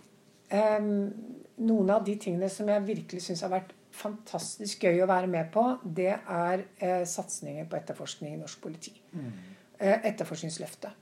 Noen 0.53 1.87
av 1.89 2.03
de 2.05 2.13
tingene 2.21 2.45
som 2.53 2.67
jeg 2.69 2.83
virkelig 2.85 3.23
syns 3.25 3.41
har 3.41 3.49
vært 3.49 3.71
fantastisk 3.95 4.85
gøy 4.87 5.03
å 5.03 5.09
være 5.09 5.29
med 5.31 5.51
på, 5.53 5.65
det 5.83 6.13
er 6.15 6.65
eh, 6.79 7.03
satsinger 7.07 7.69
på 7.69 7.79
etterforskning 7.79 8.35
i 8.35 8.41
norsk 8.41 8.61
politi. 8.63 8.93
Mm. 9.13 9.31
Eh, 9.77 9.97
etterforskningsløftet. 10.11 10.99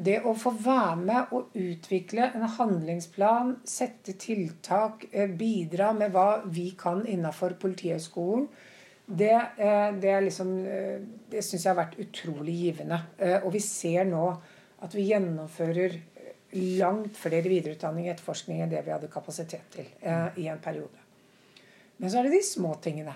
Det 0.00 0.20
å 0.24 0.32
få 0.38 0.52
være 0.54 0.96
med 1.00 1.32
og 1.36 1.56
utvikle 1.58 2.30
en 2.30 2.46
handlingsplan, 2.56 3.56
sette 3.68 4.14
tiltak, 4.20 5.08
eh, 5.12 5.28
bidra 5.28 5.92
med 5.96 6.14
hva 6.14 6.42
vi 6.46 6.70
kan 6.78 7.02
innafor 7.08 7.58
Politihøgskolen, 7.60 8.48
det, 9.10 9.34
eh, 9.56 9.92
det, 10.00 10.10
er 10.10 10.20
liksom, 10.22 10.52
eh, 10.66 11.00
det 11.30 11.42
syns 11.42 11.64
jeg 11.64 11.72
har 11.72 11.80
vært 11.80 11.98
utrolig 11.98 12.54
givende. 12.60 13.00
Eh, 13.18 13.38
og 13.42 13.52
vi 13.54 13.62
ser 13.64 14.06
nå 14.06 14.24
at 14.80 14.94
vi 14.94 15.08
gjennomfører 15.10 15.98
langt 16.78 17.18
flere 17.18 17.50
videreutdanning 17.50 18.06
i 18.06 18.12
etterforskning 18.12 18.62
enn 18.62 18.70
det 18.70 18.82
vi 18.86 18.90
hadde 18.94 19.10
kapasitet 19.12 19.68
til 19.70 19.86
i 20.42 20.48
en 20.50 20.58
periode. 20.58 21.09
Men 22.00 22.10
så 22.10 22.20
er 22.20 22.28
det 22.28 22.38
de 22.38 22.44
små 22.46 22.72
tingene. 22.82 23.14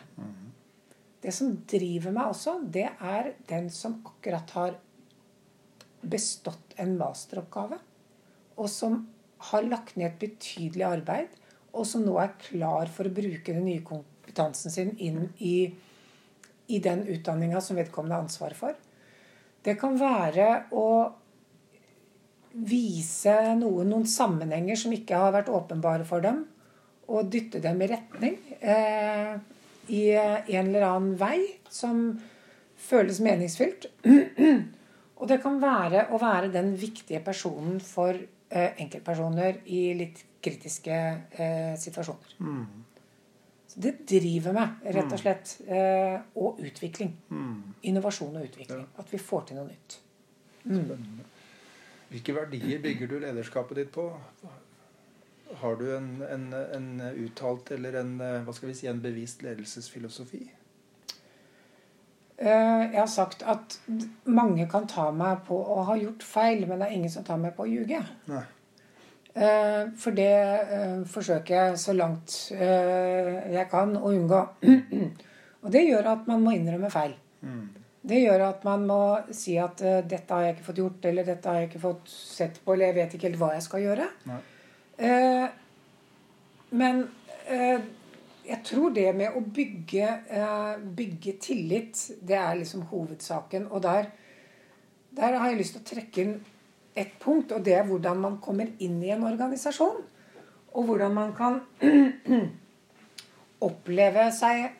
Det 1.24 1.32
som 1.32 1.54
driver 1.70 2.12
meg 2.12 2.34
også, 2.34 2.58
det 2.68 2.90
er 3.00 3.30
den 3.48 3.70
som 3.72 3.96
akkurat 4.04 4.50
har 4.58 4.76
bestått 6.04 6.76
en 6.76 6.98
masteroppgave, 7.00 7.78
og 8.60 8.68
som 8.68 8.98
har 9.48 9.64
lagt 9.64 9.96
ned 9.96 10.10
et 10.10 10.20
betydelig 10.20 10.84
arbeid, 10.84 11.32
og 11.72 11.88
som 11.88 12.04
nå 12.04 12.18
er 12.20 12.36
klar 12.42 12.92
for 12.92 13.08
å 13.08 13.14
bruke 13.14 13.56
den 13.56 13.64
nye 13.66 13.82
kompetansen 13.86 14.72
sin 14.72 14.92
inn 15.02 15.30
i, 15.40 15.72
i 16.68 16.80
den 16.84 17.06
utdanninga 17.08 17.62
som 17.64 17.80
vedkommende 17.80 18.18
har 18.18 18.26
ansvaret 18.28 18.60
for. 18.60 18.76
Det 19.64 19.78
kan 19.80 19.96
være 19.96 20.48
å 20.76 20.88
vise 22.54 23.34
noen, 23.58 23.88
noen 23.90 24.06
sammenhenger 24.06 24.78
som 24.78 24.92
ikke 24.94 25.18
har 25.18 25.32
vært 25.34 25.50
åpenbare 25.50 26.04
for 26.06 26.22
dem, 26.22 26.44
og 27.08 27.28
dytte 27.32 27.60
dem 27.62 27.82
i 27.84 27.88
retning 27.90 28.38
eh, 28.60 29.34
i 29.92 30.04
en 30.14 30.70
eller 30.70 30.86
annen 30.88 31.18
vei 31.20 31.38
som 31.68 32.06
føles 32.84 33.20
meningsfylt. 33.24 33.88
og 35.18 35.28
det 35.30 35.40
kan 35.42 35.60
være 35.62 36.08
å 36.12 36.20
være 36.20 36.52
den 36.54 36.72
viktige 36.78 37.20
personen 37.24 37.80
for 37.84 38.16
eh, 38.16 38.70
enkeltpersoner 38.84 39.60
i 39.72 39.84
litt 39.98 40.24
kritiske 40.44 40.96
eh, 41.30 41.74
situasjoner. 41.80 42.34
Mm. 42.40 42.64
Så 43.74 43.82
det 43.82 43.94
driver 44.06 44.54
meg, 44.54 44.74
rett 44.86 45.08
og 45.08 45.16
mm. 45.16 45.20
slett. 45.20 45.54
Eh, 45.66 46.18
og 46.40 46.60
utvikling. 46.62 47.14
Mm. 47.30 47.54
Innovasjon 47.90 48.36
og 48.36 48.48
utvikling. 48.48 48.84
Ja. 48.84 49.00
At 49.02 49.12
vi 49.12 49.20
får 49.20 49.48
til 49.48 49.60
noe 49.60 49.70
nytt. 49.70 49.96
Mm. 50.64 51.24
Hvilke 52.12 52.36
verdier 52.36 52.78
bygger 52.84 53.10
du 53.10 53.16
lederskapet 53.24 53.80
ditt 53.80 53.90
på? 53.92 54.06
Har 55.60 55.76
du 55.76 55.96
en, 55.96 56.22
en, 56.22 56.52
en 56.52 56.90
uttalt 57.24 57.70
eller 57.70 58.00
en, 58.00 58.16
hva 58.18 58.52
skal 58.52 58.70
vi 58.70 58.76
si, 58.78 58.86
en 58.90 59.02
bevist 59.04 59.42
ledelsesfilosofi? 59.44 60.42
Eh, 62.36 62.80
jeg 62.90 62.98
har 62.98 63.10
sagt 63.10 63.44
at 63.46 63.76
mange 64.26 64.66
kan 64.70 64.88
ta 64.90 65.06
meg 65.14 65.44
på 65.46 65.54
å 65.54 65.84
ha 65.88 65.94
gjort 65.98 66.24
feil, 66.26 66.64
men 66.66 66.80
det 66.80 66.88
er 66.88 66.96
ingen 66.96 67.12
som 67.12 67.26
tar 67.26 67.38
meg 67.40 67.54
på 67.54 67.66
å 67.66 67.70
ljuge. 67.70 68.00
Nei. 68.30 68.42
Eh, 69.34 69.92
for 69.98 70.14
det 70.14 70.34
eh, 70.34 70.98
forsøker 71.10 71.54
jeg 71.54 71.78
så 71.82 71.94
langt 71.94 72.34
jeg 72.54 73.68
kan 73.70 73.94
å 73.98 74.10
unngå. 74.10 74.42
Og 75.64 75.72
det 75.72 75.86
gjør 75.86 76.10
at 76.10 76.26
man 76.28 76.42
må 76.44 76.56
innrømme 76.56 76.90
feil. 76.92 77.14
Mm. 77.40 77.68
Det 78.04 78.18
gjør 78.20 78.42
at 78.50 78.66
man 78.66 78.82
må 78.84 78.98
si 79.32 79.54
at 79.56 79.80
'dette 79.80 80.28
har 80.28 80.42
jeg 80.44 80.56
ikke 80.56 80.66
fått 80.66 80.80
gjort', 80.82 81.06
eller 81.08 81.24
'dette 81.24 81.48
har 81.48 81.62
jeg 81.62 81.70
ikke 81.70 81.80
fått 81.86 82.10
sett 82.12 82.58
på', 82.60 82.74
eller 82.74 82.90
'jeg 82.90 82.96
vet 82.98 83.14
ikke 83.14 83.28
helt 83.30 83.40
hva 83.40 83.52
jeg 83.54 83.64
skal 83.64 83.80
gjøre'. 83.86 84.08
Uh, 84.98 85.46
men 86.74 87.00
eh, 87.46 87.84
jeg 88.44 88.60
tror 88.66 88.90
det 88.94 89.06
med 89.16 89.36
å 89.38 89.40
bygge, 89.54 90.08
bygge, 90.96 91.34
tillit, 91.40 92.00
det 92.18 92.34
er 92.34 92.58
liksom 92.58 92.82
hovedsaken. 92.90 93.68
Og 93.70 93.84
der, 93.84 94.08
der 95.14 95.36
har 95.38 95.52
jeg 95.52 95.60
lyst 95.60 95.76
til 95.76 95.84
å 95.84 95.88
trekke 95.92 96.24
inn 96.24 96.34
ett 96.98 97.14
punkt, 97.22 97.54
og 97.54 97.62
det 97.64 97.76
er 97.78 97.86
hvordan 97.86 98.18
man 98.20 98.40
kommer 98.42 98.74
inn 98.82 98.98
i 99.06 99.12
en 99.14 99.22
organisasjon. 99.28 100.02
Og 100.74 100.90
hvordan 100.90 101.14
man 101.14 101.30
kan 101.38 101.60
oppleve 103.68 104.26
seg 104.34 104.74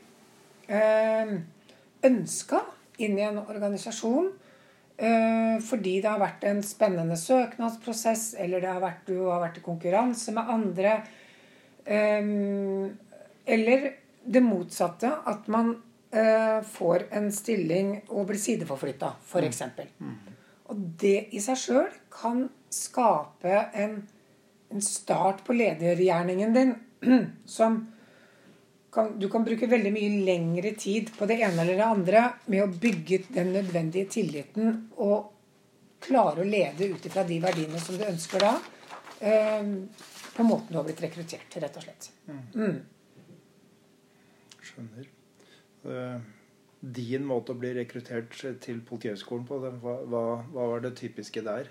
ønska 2.04 2.60
inn 2.98 3.18
i 3.18 3.26
en 3.26 3.40
organisasjon 3.42 4.28
eh, 4.28 4.43
fordi 4.94 5.96
det 5.98 6.06
har 6.06 6.20
vært 6.22 6.44
en 6.46 6.60
spennende 6.62 7.16
søknadsprosess, 7.18 8.36
eller 8.38 8.62
det 8.62 8.68
har 8.70 8.82
vært, 8.82 9.00
du 9.08 9.24
har 9.26 9.40
vært 9.42 9.58
i 9.58 9.64
konkurranse 9.64 10.30
med 10.36 10.52
andre. 10.54 10.92
Eh, 11.84 12.28
eller 13.44 13.88
det 14.24 14.42
motsatte, 14.44 15.10
at 15.26 15.48
man 15.52 15.74
eh, 16.14 16.60
får 16.62 17.08
en 17.10 17.30
stilling 17.32 17.96
og 18.08 18.28
blir 18.30 18.40
sideforflytta, 18.40 19.12
f.eks. 19.26 19.62
Mm. 19.98 20.14
Og 20.72 20.84
det 21.00 21.16
i 21.36 21.42
seg 21.44 21.60
sjøl 21.60 21.90
kan 22.12 22.46
skape 22.72 23.58
en, 23.76 23.98
en 24.72 24.84
start 24.84 25.44
på 25.46 25.56
ledergjerningen 25.56 26.56
din 26.56 26.74
som 27.56 27.82
kan, 28.94 29.18
du 29.18 29.28
kan 29.30 29.44
bruke 29.44 29.66
veldig 29.66 29.90
mye 29.94 30.24
lengre 30.26 30.74
tid 30.78 31.10
på 31.18 31.26
det 31.26 31.40
ene 31.42 31.64
eller 31.64 31.78
det 31.80 31.86
andre 31.86 32.24
med 32.52 32.62
å 32.62 32.70
bygge 32.70 33.24
den 33.34 33.50
nødvendige 33.56 34.10
tilliten 34.16 34.76
og 35.02 35.32
klare 36.04 36.44
å 36.44 36.48
lede 36.48 36.92
ut 36.92 37.06
ifra 37.08 37.24
de 37.26 37.40
verdiene 37.42 37.80
som 37.82 37.98
du 37.98 38.04
ønsker 38.06 38.44
da, 38.44 38.52
eh, 39.20 39.66
på 40.36 40.46
måten 40.46 40.70
du 40.70 40.78
har 40.78 40.86
blitt 40.86 41.02
rekruttert, 41.02 41.58
rett 41.62 41.80
og 41.80 41.86
slett. 41.86 42.10
Mm. 42.28 42.44
mm. 42.54 42.78
Skjønner. 44.64 45.10
Uh, 45.84 46.20
din 46.80 47.26
måte 47.28 47.52
å 47.52 47.58
bli 47.60 47.74
rekruttert 47.76 48.32
til 48.64 48.80
Politihøgskolen 48.88 49.44
på, 49.48 49.58
hva, 49.60 49.72
hva, 49.80 50.24
hva 50.48 50.70
var 50.72 50.84
det 50.84 50.94
typiske 51.00 51.42
der? 51.44 51.68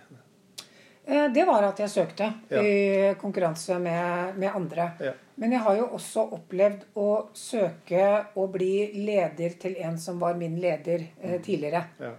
Eh, 1.05 1.27
det 1.33 1.45
var 1.45 1.65
at 1.67 1.79
jeg 1.83 1.91
søkte 1.91 2.29
ja. 2.49 2.63
i 2.63 3.13
konkurranse 3.19 3.79
med, 3.79 4.37
med 4.39 4.55
andre. 4.55 4.91
Ja. 5.03 5.13
Men 5.35 5.55
jeg 5.55 5.63
har 5.65 5.79
jo 5.79 5.87
også 5.97 6.27
opplevd 6.37 6.85
å 6.99 7.07
søke 7.33 8.03
og 8.37 8.53
bli 8.53 8.91
leder 9.01 9.57
til 9.59 9.79
en 9.81 9.97
som 9.99 10.21
var 10.21 10.37
min 10.39 10.59
leder 10.61 11.07
eh, 11.19 11.35
mm. 11.37 11.41
tidligere. 11.43 11.83
Ja. 11.99 12.13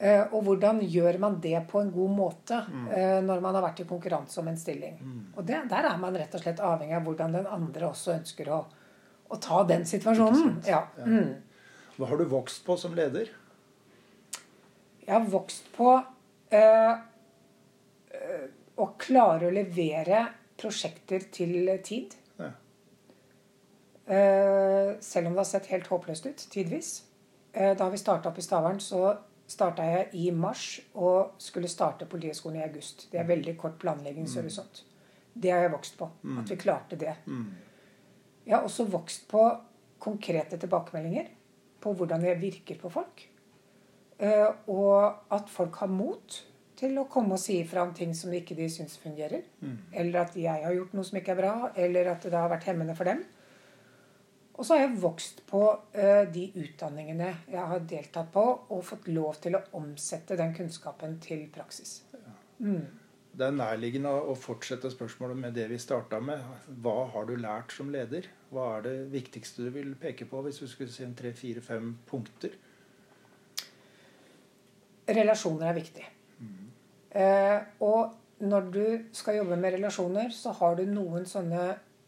Eh, 0.00 0.22
og 0.32 0.46
hvordan 0.46 0.80
gjør 0.80 1.18
man 1.20 1.34
det 1.44 1.58
på 1.68 1.82
en 1.82 1.90
god 1.92 2.12
måte 2.16 2.62
mm. 2.64 2.86
eh, 2.96 3.18
når 3.20 3.42
man 3.44 3.58
har 3.58 3.66
vært 3.66 3.82
i 3.82 3.88
konkurranse 3.88 4.40
om 4.40 4.48
en 4.48 4.56
stilling? 4.56 4.96
Mm. 4.96 5.18
Og 5.36 5.44
det, 5.44 5.58
der 5.68 5.90
er 5.90 5.98
man 6.00 6.16
rett 6.16 6.34
og 6.34 6.40
slett 6.40 6.62
avhengig 6.64 6.96
av 6.96 7.04
hvordan 7.04 7.36
den 7.36 7.50
andre 7.58 7.90
også 7.90 8.14
ønsker 8.16 8.48
å, 8.56 8.62
å 9.28 9.40
ta 9.44 9.60
den 9.68 9.84
situasjonen. 9.84 10.62
Ja. 10.64 10.86
Mm. 11.04 11.34
Hva 11.98 12.08
har 12.08 12.16
du 12.16 12.24
vokst 12.32 12.64
på 12.64 12.78
som 12.80 12.96
leder? 12.96 13.28
Jeg 15.04 15.12
har 15.12 15.28
vokst 15.28 15.68
på 15.76 15.92
eh, 16.48 16.92
å 18.80 18.92
klare 19.00 19.48
å 19.48 19.54
levere 19.54 20.24
prosjekter 20.60 21.26
til 21.32 21.70
tid. 21.84 22.14
Ja. 22.40 22.50
Uh, 24.10 24.98
selv 25.00 25.30
om 25.30 25.34
det 25.34 25.42
har 25.42 25.48
sett 25.48 25.70
helt 25.72 25.90
håpløst 25.90 26.28
ut 26.28 26.46
tidvis. 26.52 26.92
Uh, 27.56 27.72
da 27.78 27.88
vi 27.92 28.00
starta 28.00 28.30
opp 28.30 28.38
i 28.40 28.44
Stavern, 28.44 28.80
så 28.82 29.14
starta 29.50 29.86
jeg 29.86 30.10
i 30.14 30.28
mars 30.34 30.76
og 30.94 31.40
skulle 31.42 31.70
starte 31.70 32.08
Politihøgskolen 32.10 32.60
i 32.60 32.66
august. 32.68 33.08
Det 33.10 33.18
er 33.20 33.28
veldig 33.28 33.56
kort 33.58 33.80
planleggingshorisont. 33.82 34.84
Mm. 34.84 35.40
Det 35.42 35.50
har 35.50 35.64
jeg 35.64 35.72
vokst 35.74 35.98
på. 35.98 36.10
Mm. 36.22 36.38
At 36.42 36.52
vi 36.52 36.60
klarte 36.60 36.98
det. 37.00 37.16
Mm. 37.26 37.48
Jeg 38.46 38.56
har 38.56 38.66
også 38.66 38.86
vokst 38.90 39.26
på 39.30 39.42
konkrete 40.00 40.58
tilbakemeldinger 40.58 41.28
på 41.80 41.92
hvordan 41.96 42.24
jeg 42.24 42.40
virker 42.40 42.78
på 42.80 42.92
folk. 42.92 43.26
Uh, 44.20 44.52
og 44.68 45.32
at 45.32 45.50
folk 45.50 45.80
har 45.80 45.90
mot 45.90 46.40
til 46.80 46.96
å 47.00 47.08
komme 47.10 47.36
og 47.36 47.42
si 47.42 47.58
ifra 47.60 47.84
om 47.86 47.92
ting 47.96 48.14
som 48.16 48.32
ikke 48.34 48.56
de 48.58 48.68
syns 48.72 48.96
fungerer. 49.02 49.44
Mm. 49.60 49.76
Eller 50.02 50.22
at 50.24 50.38
jeg 50.38 50.64
har 50.64 50.74
gjort 50.76 50.96
noe 50.96 51.06
som 51.06 51.20
ikke 51.20 51.34
er 51.36 51.42
bra, 51.42 51.54
eller 51.76 52.14
at 52.14 52.24
det 52.26 52.36
har 52.36 52.50
vært 52.52 52.68
hemmende 52.70 52.96
for 52.98 53.10
dem. 53.10 53.22
Og 54.60 54.66
så 54.66 54.76
har 54.76 54.82
jeg 54.82 55.00
vokst 55.00 55.44
på 55.48 55.60
uh, 55.72 56.24
de 56.28 56.46
utdanningene 56.60 57.30
jeg 57.48 57.66
har 57.72 57.84
deltatt 57.88 58.32
på, 58.34 58.44
og 58.68 58.84
fått 58.84 59.08
lov 59.08 59.38
til 59.40 59.56
å 59.56 59.62
omsette 59.80 60.36
den 60.36 60.52
kunnskapen 60.56 61.16
til 61.24 61.46
praksis. 61.54 62.00
Ja. 62.12 62.34
Mm. 62.66 62.88
Det 63.30 63.46
er 63.46 63.54
nærliggende 63.54 64.10
å 64.10 64.34
fortsette 64.36 64.90
spørsmålet 64.90 65.38
med 65.38 65.54
det 65.56 65.68
vi 65.70 65.78
starta 65.80 66.18
med. 66.20 66.42
Hva 66.82 67.06
har 67.12 67.28
du 67.28 67.36
lært 67.38 67.72
som 67.72 67.92
leder? 67.94 68.26
Hva 68.50 68.66
er 68.76 68.86
det 68.88 68.94
viktigste 69.12 69.68
du 69.68 69.70
vil 69.76 69.94
peke 70.00 70.26
på, 70.28 70.42
hvis 70.44 70.58
du 70.60 70.66
skulle 70.68 70.92
si 70.92 71.06
en 71.06 71.14
tre, 71.16 71.30
fire, 71.38 71.62
fem 71.64 71.92
punkter? 72.10 72.56
Relasjoner 75.10 75.70
er 75.70 75.78
viktig. 75.78 76.04
Eh, 76.40 76.69
og 77.10 78.12
når 78.40 78.68
du 78.72 78.84
skal 79.12 79.40
jobbe 79.40 79.56
med 79.58 79.74
relasjoner, 79.74 80.30
så 80.32 80.52
har 80.56 80.76
du 80.78 80.84
noen 80.88 81.26
sånne 81.28 81.64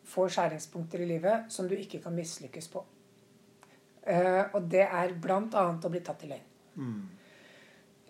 få 0.08 0.28
skjæringspunkter 0.30 1.02
i 1.02 1.08
livet 1.10 1.50
som 1.52 1.68
du 1.68 1.74
ikke 1.76 2.00
kan 2.04 2.14
mislykkes 2.16 2.68
på. 2.72 2.84
Eh, 4.02 4.44
og 4.52 4.68
det 4.70 4.86
er 4.86 5.14
bl.a. 5.22 5.66
å 5.72 5.90
bli 5.92 6.02
tatt 6.04 6.24
i 6.26 6.30
løgn. 6.32 6.48
Mm. 6.76 7.02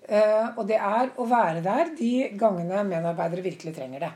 Uh, 0.02 0.48
og 0.58 0.64
det 0.66 0.80
er 0.82 1.12
å 1.22 1.24
være 1.30 1.60
der 1.62 1.92
de 1.94 2.08
gangene 2.34 2.80
medarbeidere 2.88 3.44
virkelig 3.44 3.70
trenger 3.76 4.02
det. 4.02 4.08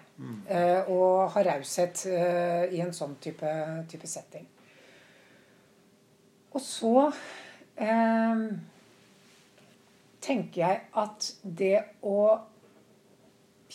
Eh, 0.50 0.88
og 0.90 1.30
ha 1.30 1.42
raushet 1.46 2.02
uh, 2.10 2.64
i 2.74 2.80
en 2.82 2.90
sånn 2.94 3.14
type, 3.22 3.52
type 3.86 4.10
setting. 4.10 4.48
Og 6.56 6.62
så 6.64 6.92
eh, 7.78 8.42
tenker 10.26 10.62
jeg 10.62 10.82
at 11.04 11.30
det 11.44 11.76
å 12.02 12.18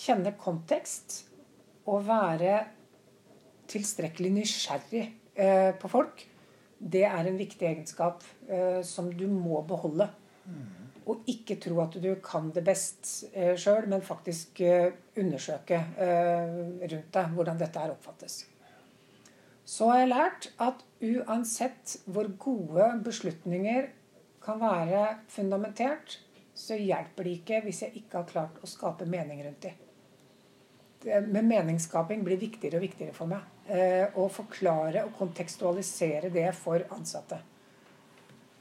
kjenne 0.02 0.34
kontekst 0.40 1.22
og 1.90 2.06
være 2.08 2.58
tilstrekkelig 3.72 4.32
nysgjerrig 4.36 5.04
eh, 5.36 5.72
på 5.80 5.92
folk, 5.92 6.26
det 6.82 7.04
er 7.06 7.28
en 7.30 7.38
viktig 7.38 7.68
egenskap 7.68 8.24
eh, 8.50 8.82
som 8.86 9.12
du 9.14 9.28
må 9.30 9.62
beholde. 9.70 10.10
Og 11.10 11.26
ikke 11.30 11.58
tro 11.62 11.80
at 11.82 11.96
du 12.02 12.10
kan 12.24 12.52
det 12.54 12.64
best 12.66 13.10
eh, 13.34 13.56
sjøl, 13.58 13.88
men 13.90 14.04
faktisk 14.06 14.62
eh, 14.66 14.94
undersøke 15.18 15.80
eh, 15.98 16.58
rundt 16.82 17.14
deg 17.16 17.36
hvordan 17.36 17.62
dette 17.62 17.82
her 17.82 17.94
oppfattes. 17.94 18.42
Så 19.66 19.88
har 19.90 20.02
jeg 20.02 20.12
lært 20.12 20.50
at 20.62 20.84
uansett 21.02 21.96
hvor 22.06 22.30
gode 22.42 22.90
beslutninger 23.06 23.90
kan 24.44 24.62
være 24.62 25.06
fundamentert, 25.30 26.20
så 26.54 26.76
hjelper 26.78 27.26
de 27.26 27.38
ikke 27.40 27.62
hvis 27.66 27.84
jeg 27.86 28.02
ikke 28.02 28.22
har 28.22 28.30
klart 28.30 28.62
å 28.62 28.70
skape 28.70 29.08
mening 29.10 29.42
rundt 29.46 29.70
dem. 29.70 29.91
Men 31.04 31.48
meningsskaping 31.50 32.22
blir 32.26 32.38
viktigere 32.42 32.78
og 32.78 32.86
viktigere 32.86 33.16
for 33.16 33.30
meg. 33.32 33.46
Eh, 33.72 34.06
å 34.20 34.28
forklare 34.30 35.06
og 35.08 35.16
kontekstualisere 35.18 36.30
det 36.34 36.50
for 36.58 36.84
ansatte. 36.94 37.40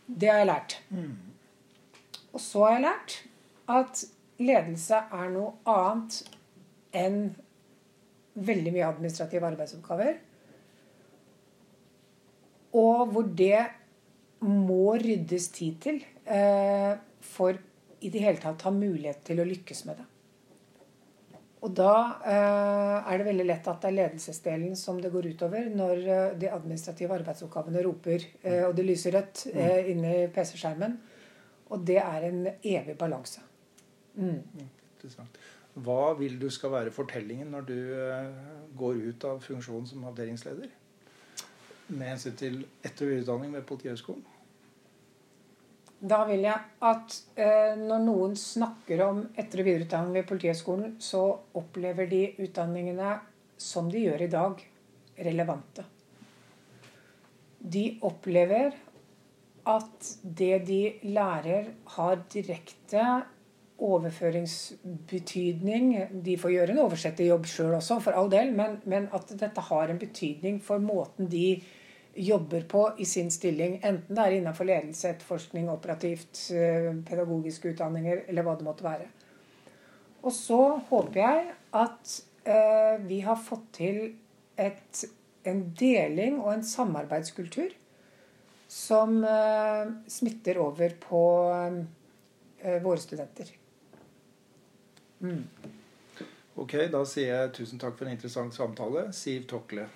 Det 0.07 0.31
har 0.31 0.40
jeg 0.40 0.48
lært. 0.48 0.76
Og 2.33 2.40
så 2.40 2.64
har 2.64 2.76
jeg 2.76 2.87
lært 2.87 3.16
at 3.70 4.05
ledelse 4.40 5.03
er 5.12 5.31
noe 5.35 5.53
annet 5.68 6.20
enn 6.96 7.20
veldig 8.40 8.72
mye 8.74 8.88
administrative 8.88 9.50
arbeidsoppgaver. 9.50 10.18
Og 12.81 13.11
hvor 13.12 13.26
det 13.26 13.66
må 14.40 14.94
ryddes 14.96 15.50
tid 15.53 15.81
til 15.83 15.98
eh, 16.24 16.94
for 17.20 17.59
i 18.00 18.09
det 18.09 18.22
hele 18.24 18.40
tatt 18.40 18.62
å 18.62 18.70
ha 18.70 18.74
mulighet 18.74 19.20
til 19.26 19.42
å 19.42 19.48
lykkes 19.48 19.85
med 19.88 20.00
det. 20.00 20.07
Og 21.61 21.73
da 21.77 21.94
eh, 22.25 23.11
er 23.12 23.20
det 23.20 23.27
veldig 23.27 23.44
lett 23.44 23.66
at 23.68 23.83
det 23.83 23.90
er 23.90 23.96
ledelsesdelen 23.99 24.77
som 24.81 25.01
det 25.03 25.11
går 25.12 25.29
utover 25.35 25.68
når 25.68 25.99
eh, 26.01 26.38
de 26.40 26.49
administrative 26.49 27.18
arbeidsoppgavene 27.18 27.83
roper 27.85 28.25
eh, 28.40 28.62
og 28.64 28.73
det 28.79 28.87
lyser 28.88 29.18
rødt 29.18 29.44
eh, 29.53 29.90
inni 29.92 30.14
PC-skjermen. 30.33 30.96
Og 31.70 31.85
det 31.87 31.99
er 32.01 32.27
en 32.31 32.46
evig 32.49 32.96
balanse. 32.99 33.44
Mm. 34.16 34.40
Interessant. 34.96 35.37
Hva 35.85 36.14
vil 36.18 36.40
du 36.40 36.49
skal 36.51 36.73
være 36.73 36.94
fortellingen 36.94 37.53
når 37.53 37.68
du 37.68 37.77
går 38.81 39.05
ut 39.05 39.27
av 39.29 39.44
funksjonen 39.44 39.87
som 39.87 40.09
avdelingsleder? 40.09 40.73
Med 41.92 42.09
hensyn 42.09 42.35
til 42.40 42.59
etter- 42.83 43.07
og 43.07 43.12
videreutdanning 43.12 43.55
ved 43.55 43.68
Politihøgskolen? 43.68 44.25
Da 46.01 46.23
vil 46.25 46.47
jeg 46.47 46.57
at 46.89 47.17
eh, 47.37 47.77
når 47.77 48.05
noen 48.07 48.37
snakker 48.39 49.03
om 49.05 49.19
etter- 49.37 49.61
og 49.61 49.67
videreutdanning 49.69 50.17
ved 50.17 50.29
Politihøgskolen, 50.31 50.95
så 51.03 51.27
opplever 51.61 52.09
de 52.09 52.23
utdanningene 52.41 53.19
som 53.61 53.91
de 53.93 54.07
gjør 54.07 54.25
i 54.25 54.31
dag, 54.33 54.63
relevante. 55.21 55.85
De 57.61 57.85
opplever 58.09 58.73
at 59.69 60.17
det 60.25 60.65
de 60.65 60.95
lærer, 61.13 61.69
har 61.97 62.23
direkte 62.33 63.05
overføringsbetydning. 63.81 66.07
De 66.25 66.37
får 66.41 66.51
gjøre 66.55 66.71
en 66.75 66.83
oversetterjobb 66.87 67.45
sjøl 67.49 67.75
også, 67.77 68.01
for 68.05 68.13
all 68.17 68.31
del, 68.33 68.49
men, 68.57 68.71
men 68.89 69.09
at 69.17 69.27
dette 69.41 69.61
har 69.69 69.87
en 69.89 70.01
betydning 70.01 70.57
for 70.65 70.79
måten 70.81 71.29
de 71.33 71.63
jobber 72.14 72.64
på 72.68 72.85
i 72.99 73.05
sin 73.05 73.31
stilling. 73.31 73.79
Enten 73.83 74.16
det 74.16 74.25
er 74.25 74.37
innenfor 74.37 74.66
ledelse, 74.68 75.12
etterforskning, 75.14 75.68
operativt, 75.70 76.51
eh, 76.51 76.90
pedagogiske 77.07 77.75
utdanninger 77.75 78.25
eller 78.29 78.46
hva 78.46 78.57
det 78.59 78.66
måtte 78.66 78.87
være. 78.87 79.07
Og 80.23 80.33
så 80.37 80.61
håper 80.90 81.20
jeg 81.20 81.55
at 81.73 82.16
eh, 82.44 82.96
vi 83.07 83.20
har 83.25 83.38
fått 83.40 83.70
til 83.79 84.01
et, 84.61 85.05
en 85.49 85.62
deling 85.79 86.40
og 86.40 86.53
en 86.55 86.66
samarbeidskultur 86.66 87.73
som 88.70 89.25
eh, 89.25 89.94
smitter 90.07 90.61
over 90.62 90.92
på 91.01 91.23
eh, 91.55 92.83
våre 92.83 93.01
studenter. 93.01 93.55
Ok, 96.61 96.77
da 96.92 97.01
sier 97.09 97.33
jeg 97.33 97.57
tusen 97.57 97.81
takk 97.81 97.96
for 97.96 98.07
en 98.07 98.14
interessant 98.14 98.55
samtale. 98.55 99.09
Siv 99.16 99.46
Tokle. 99.49 99.88